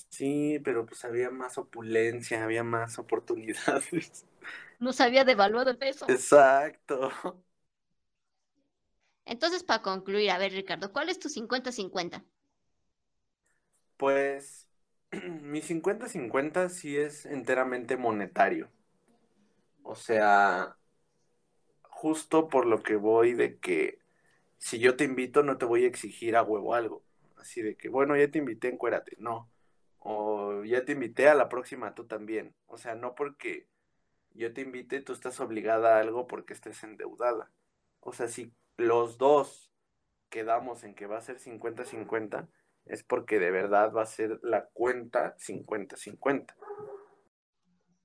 [0.10, 4.26] Sí, pero pues había más opulencia, había más oportunidades.
[4.80, 6.16] No sabía devaluado el peso.
[6.16, 7.12] Exacto.
[9.26, 12.26] Entonces, para concluir, a ver, Ricardo, ¿cuál es tu 50-50?
[13.98, 14.68] Pues
[15.42, 18.72] mi 50-50 sí es enteramente monetario.
[19.84, 20.77] O sea,
[21.98, 24.00] justo por lo que voy de que
[24.58, 27.04] si yo te invito no te voy a exigir a huevo algo.
[27.38, 29.16] Así de que, bueno, ya te invité, encuérate.
[29.18, 29.50] No.
[29.98, 32.54] O ya te invité a la próxima tú también.
[32.68, 33.68] O sea, no porque
[34.36, 37.52] yo te invite tú estás obligada a algo porque estés endeudada.
[38.00, 39.72] O sea, si los dos
[40.30, 42.48] quedamos en que va a ser 50-50,
[42.86, 46.54] es porque de verdad va a ser la cuenta 50-50.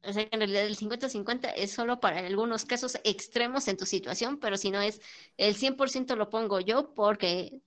[0.05, 3.87] O sea, que en realidad el 50-50 es solo para algunos casos extremos en tu
[3.87, 5.01] situación, pero si no es
[5.37, 7.61] el 100% lo pongo yo porque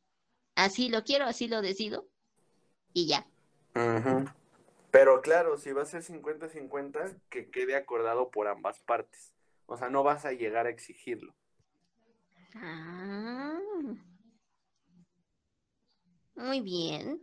[0.56, 2.08] así lo quiero, así lo decido
[2.94, 3.26] y ya.
[4.92, 9.34] Pero claro, si va a ser 50-50, que quede acordado por ambas partes.
[9.66, 11.36] O sea, no vas a llegar a exigirlo.
[12.56, 13.60] Ah.
[16.36, 17.22] Muy bien.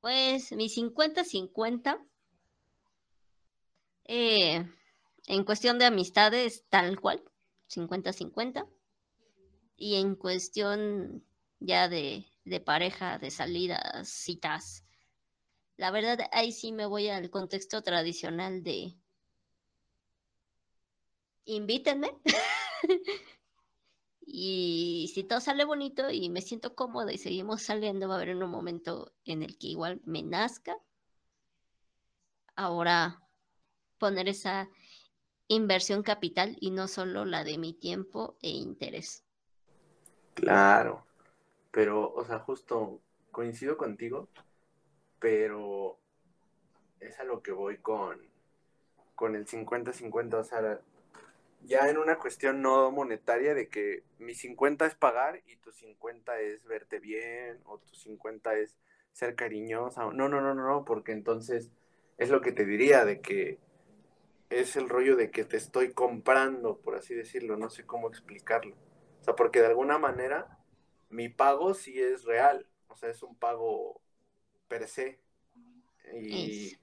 [0.00, 1.98] Pues mi 50-50
[4.04, 4.64] eh,
[5.26, 7.22] en cuestión de amistades, tal cual,
[7.68, 8.66] 50-50.
[9.76, 11.24] Y en cuestión
[11.58, 14.84] ya de, de pareja, de salidas, citas,
[15.76, 18.96] la verdad ahí sí me voy al contexto tradicional de
[21.44, 22.10] invítenme.
[24.26, 28.34] Y si todo sale bonito y me siento cómoda y seguimos saliendo, va a haber
[28.34, 30.76] un momento en el que igual me nazca.
[32.56, 33.23] Ahora
[34.04, 34.68] poner esa
[35.48, 39.24] inversión capital y no solo la de mi tiempo e interés.
[40.34, 41.06] Claro,
[41.70, 43.00] pero, o sea, justo
[43.30, 44.28] coincido contigo,
[45.18, 45.96] pero
[47.00, 48.20] es a lo que voy con,
[49.14, 50.82] con el 50-50, o sea,
[51.62, 56.40] ya en una cuestión no monetaria de que mi 50 es pagar y tu 50
[56.40, 58.76] es verte bien o tu 50 es
[59.12, 60.02] ser cariñosa.
[60.12, 61.70] No, no, no, no, no, porque entonces
[62.18, 63.58] es lo que te diría de que
[64.60, 68.76] es el rollo de que te estoy comprando, por así decirlo, no sé cómo explicarlo.
[69.20, 70.58] O sea, porque de alguna manera
[71.10, 74.00] mi pago sí es real, o sea, es un pago
[74.68, 75.20] per se.
[76.12, 76.76] Y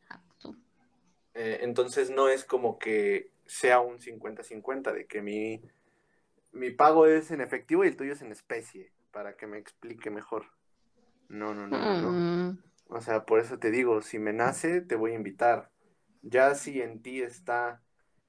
[1.33, 5.61] eh, entonces no es como que sea un 50-50, de que mi,
[6.51, 10.09] mi pago es en efectivo y el tuyo es en especie, para que me explique
[10.09, 10.45] mejor.
[11.27, 12.11] No, no, no, no.
[12.11, 12.63] Mm.
[12.87, 15.70] O sea, por eso te digo, si me nace, te voy a invitar.
[16.21, 17.81] Ya si en ti está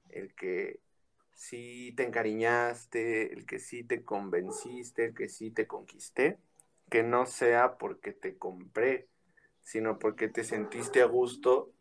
[0.09, 0.79] el que
[1.33, 6.39] sí te encariñaste, el que sí te convenciste, el que sí te conquisté,
[6.89, 9.07] que no sea porque te compré,
[9.61, 11.71] sino porque te sentiste a gusto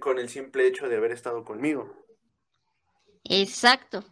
[0.00, 1.92] con el simple hecho de haber estado conmigo.
[3.24, 4.04] Exacto.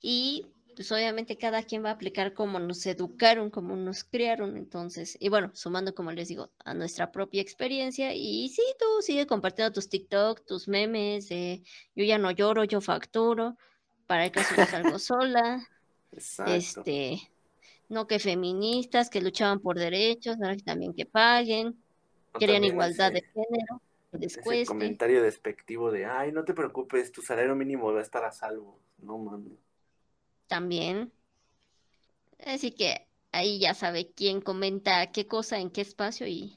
[0.00, 5.16] Y pues obviamente cada quien va a aplicar como nos educaron, como nos criaron, entonces,
[5.20, 9.72] y bueno, sumando como les digo, a nuestra propia experiencia, y sí, tú sigue compartiendo
[9.72, 11.62] tus TikTok, tus memes, de
[11.94, 13.56] yo ya no lloro, yo facturo,
[14.06, 15.66] para el caso de salgo sola,
[16.46, 17.18] este,
[17.88, 21.82] no que feministas, que luchaban por derechos, ahora también que paguen,
[22.38, 23.80] querían igualdad de género.
[24.12, 28.30] Ese comentario despectivo de, ay, no te preocupes, tu salario mínimo va a estar a
[28.30, 28.78] salvo.
[28.98, 29.63] No mames
[30.54, 31.10] también.
[32.46, 36.56] Así que ahí ya sabe quién comenta qué cosa en qué espacio y,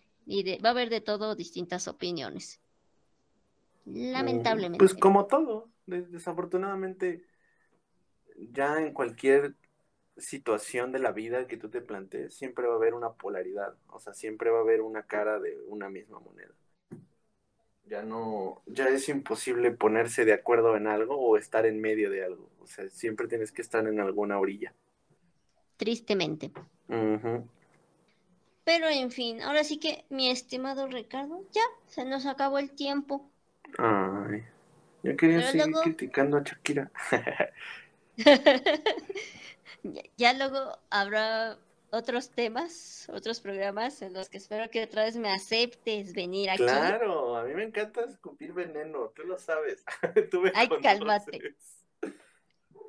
[0.63, 2.59] va a haber de todo distintas opiniones.
[3.85, 4.77] Lamentablemente.
[4.77, 7.23] Pues como todo, desafortunadamente,
[8.53, 9.55] ya en cualquier
[10.15, 13.99] situación de la vida que tú te plantees, siempre va a haber una polaridad, o
[13.99, 16.53] sea, siempre va a haber una cara de una misma moneda
[17.89, 22.23] ya no, ya es imposible ponerse de acuerdo en algo o estar en medio de
[22.23, 22.49] algo.
[22.61, 24.73] O sea, siempre tienes que estar en alguna orilla.
[25.77, 26.51] Tristemente.
[28.63, 33.29] Pero en fin, ahora sí que, mi estimado Ricardo, ya se nos acabó el tiempo.
[33.77, 34.43] Ay,
[35.03, 36.91] ya quería seguir criticando a Shakira.
[40.17, 41.57] ya luego habrá
[41.97, 46.63] otros temas, otros programas en los que espero que otra vez me aceptes venir aquí.
[46.63, 49.83] Claro, a mí me encanta escupir veneno, tú lo sabes.
[50.53, 51.55] Ay, cálmate.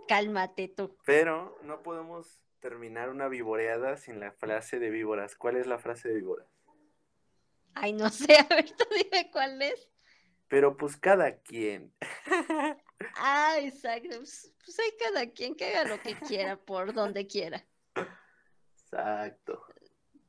[0.06, 0.96] Cálmate tú.
[1.04, 5.36] Pero no podemos terminar una vivoreada sin la frase de víboras.
[5.36, 6.46] ¿Cuál es la frase de víboras?
[7.74, 9.88] Ay, no sé, a ver, tú dime cuál es.
[10.48, 11.92] Pero pues cada quien.
[13.16, 14.16] ah, exacto.
[14.16, 17.64] Pues, pues hay cada quien que haga lo que quiera, por donde quiera.
[18.90, 19.62] Exacto.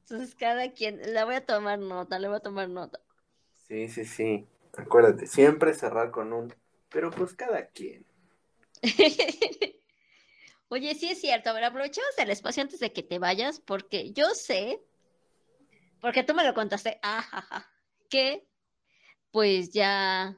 [0.01, 2.99] Entonces cada quien, le voy a tomar nota, le voy a tomar nota.
[3.67, 4.47] Sí, sí, sí.
[4.77, 6.53] Acuérdate, siempre cerrar con un,
[6.89, 8.05] pero pues cada quien.
[10.69, 11.49] Oye, sí es cierto.
[11.49, 14.81] A ver, aprovechemos el espacio antes de que te vayas, porque yo sé,
[16.01, 17.71] porque tú me lo contaste, ajaja,
[18.09, 18.47] que
[19.31, 20.37] pues ya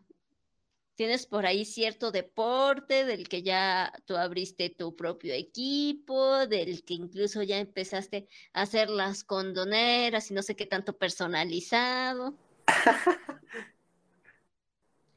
[1.02, 6.94] tienes por ahí cierto deporte del que ya tú abriste tu propio equipo, del que
[6.94, 12.36] incluso ya empezaste a hacer las condoneras y no sé qué tanto personalizado.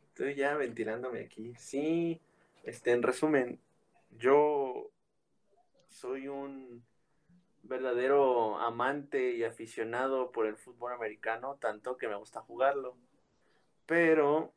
[0.08, 1.52] Estoy ya ventilándome aquí.
[1.58, 2.18] Sí,
[2.62, 3.60] este, en resumen,
[4.16, 4.90] yo
[5.90, 6.82] soy un
[7.62, 12.96] verdadero amante y aficionado por el fútbol americano, tanto que me gusta jugarlo.
[13.84, 14.54] Pero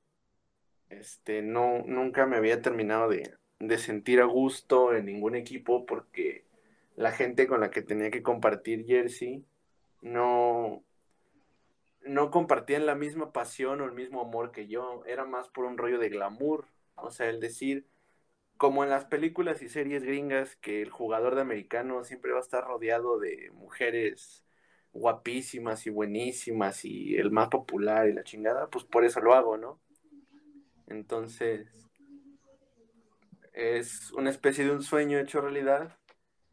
[0.89, 3.37] este, no, nunca me había terminado de,
[3.77, 6.45] sentir a gusto en ningún equipo porque
[6.95, 9.43] la gente con la que tenía que compartir jersey
[10.01, 10.83] no,
[12.05, 15.03] no compartían la misma pasión o el mismo amor que yo.
[15.05, 16.67] Era más por un rollo de glamour.
[16.95, 17.85] O sea, el decir,
[18.57, 22.41] como en las películas y series gringas, que el jugador de americano siempre va a
[22.41, 24.43] estar rodeado de mujeres
[24.93, 29.57] guapísimas y buenísimas y el más popular y la chingada, pues por eso lo hago,
[29.57, 29.79] ¿no?
[30.87, 31.67] Entonces,
[33.53, 35.97] es una especie de un sueño hecho realidad,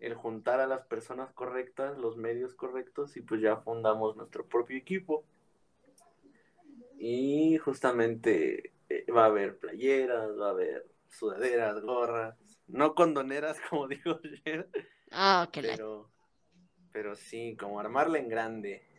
[0.00, 4.76] el juntar a las personas correctas, los medios correctos, y pues ya fundamos nuestro propio
[4.76, 5.24] equipo.
[6.98, 13.88] Y justamente eh, va a haber playeras, va a haber sudaderas, gorras, no condoneras, como
[13.88, 14.68] dijo ayer.
[15.10, 16.10] Ah, pero,
[16.92, 18.93] pero sí, como armarla en grande.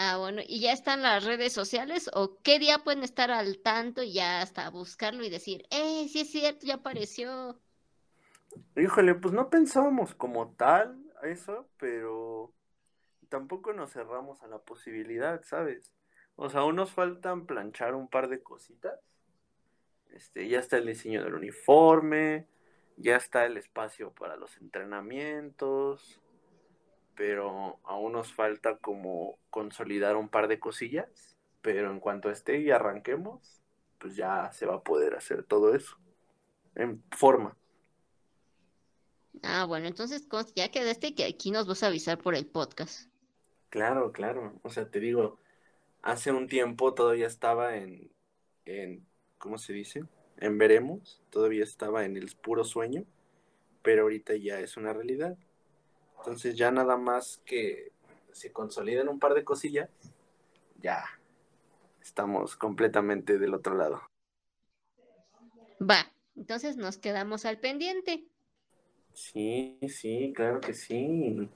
[0.00, 2.08] Ah, bueno, ¿y ya están las redes sociales?
[2.14, 6.20] ¿O qué día pueden estar al tanto y ya hasta buscarlo y decir, eh, sí
[6.20, 7.58] es cierto, ya apareció?
[8.76, 12.52] Híjole, pues no pensábamos como tal eso, pero
[13.28, 15.92] tampoco nos cerramos a la posibilidad, ¿sabes?
[16.36, 19.00] O sea, aún nos faltan planchar un par de cositas.
[20.10, 22.46] Este, ya está el diseño del uniforme,
[22.96, 26.20] ya está el espacio para los entrenamientos,
[27.18, 32.70] pero aún nos falta como consolidar un par de cosillas, pero en cuanto esté y
[32.70, 33.60] arranquemos,
[33.98, 35.98] pues ya se va a poder hacer todo eso
[36.76, 37.56] en forma.
[39.42, 43.10] Ah, bueno, entonces ya quedaste que aquí nos vas a avisar por el podcast.
[43.68, 44.60] Claro, claro.
[44.62, 45.40] O sea, te digo,
[46.02, 48.12] hace un tiempo todavía estaba en,
[48.64, 49.04] en,
[49.38, 50.04] ¿cómo se dice?
[50.36, 53.04] En veremos, todavía estaba en el puro sueño,
[53.82, 55.36] pero ahorita ya es una realidad.
[56.18, 57.92] Entonces ya nada más que
[58.32, 59.90] se consoliden un par de cosillas,
[60.80, 61.04] ya
[62.00, 64.02] estamos completamente del otro lado.
[65.80, 68.24] Va, entonces nos quedamos al pendiente.
[69.12, 71.48] Sí, sí, claro que sí.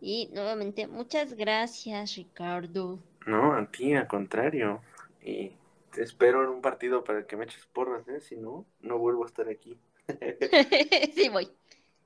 [0.00, 2.98] Y nuevamente, muchas gracias, Ricardo.
[3.26, 4.80] No, a ti, al contrario.
[5.22, 5.52] Y
[5.92, 8.20] te espero en un partido para que me eches porras, ¿eh?
[8.20, 9.78] Si no, no vuelvo a estar aquí.
[11.14, 11.48] sí voy.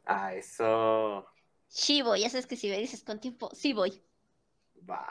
[0.07, 1.26] Ah, eso.
[1.73, 4.03] Sí voy, ya sabes que si me dices con tiempo, sí voy.
[4.89, 5.11] Va.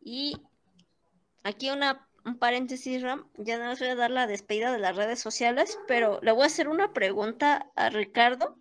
[0.00, 0.40] Y
[1.42, 3.30] aquí una, un paréntesis, Ram.
[3.36, 6.44] Ya no les voy a dar la despedida de las redes sociales, pero le voy
[6.44, 8.56] a hacer una pregunta a Ricardo.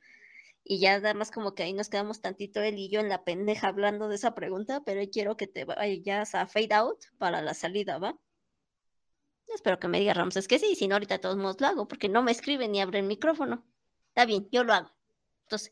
[0.66, 3.24] Y ya nada más como que ahí nos quedamos tantito él y yo en la
[3.24, 7.54] pendeja hablando de esa pregunta, pero quiero que te vayas a fade out para la
[7.54, 8.20] salida, ¿va?
[9.48, 12.10] Espero que me diga Rams, que sí, si no ahorita todos modos lo hago, porque
[12.10, 13.66] no me escribe ni abre el micrófono.
[14.10, 14.92] Está bien, yo lo hago.
[15.44, 15.72] Entonces,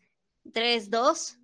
[0.52, 1.40] 3, 2.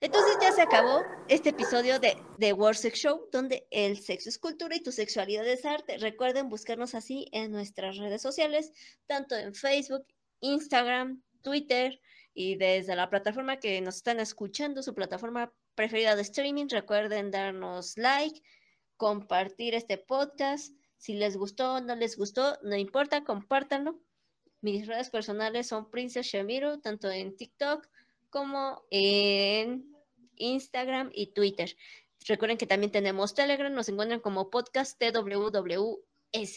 [0.00, 4.38] Entonces ya se acabó este episodio de The World Sex Show, donde el sexo es
[4.38, 5.96] cultura y tu sexualidad es arte.
[5.96, 8.70] Recuerden buscarnos así en nuestras redes sociales,
[9.06, 10.06] tanto en Facebook,
[10.40, 11.98] Instagram, Twitter
[12.34, 16.66] y desde la plataforma que nos están escuchando, su plataforma preferida de streaming.
[16.68, 18.42] Recuerden darnos like,
[18.96, 20.74] compartir este podcast.
[20.98, 24.00] Si les gustó o no les gustó, no importa, compártanlo.
[24.64, 27.86] Mis redes personales son Princess Shamiro, tanto en TikTok
[28.30, 29.94] como en
[30.36, 31.76] Instagram y Twitter.
[32.26, 36.56] Recuerden que también tenemos Telegram, nos encuentran como podcast TWWS.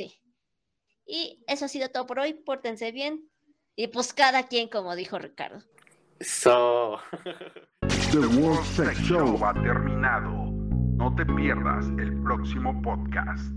[1.06, 3.30] Y eso ha sido todo por hoy, pórtense bien.
[3.76, 5.62] Y pues cada quien, como dijo Ricardo.
[6.22, 7.00] So.
[8.14, 10.30] The World Sex Show ha terminado.
[10.96, 13.52] No te pierdas el próximo podcast.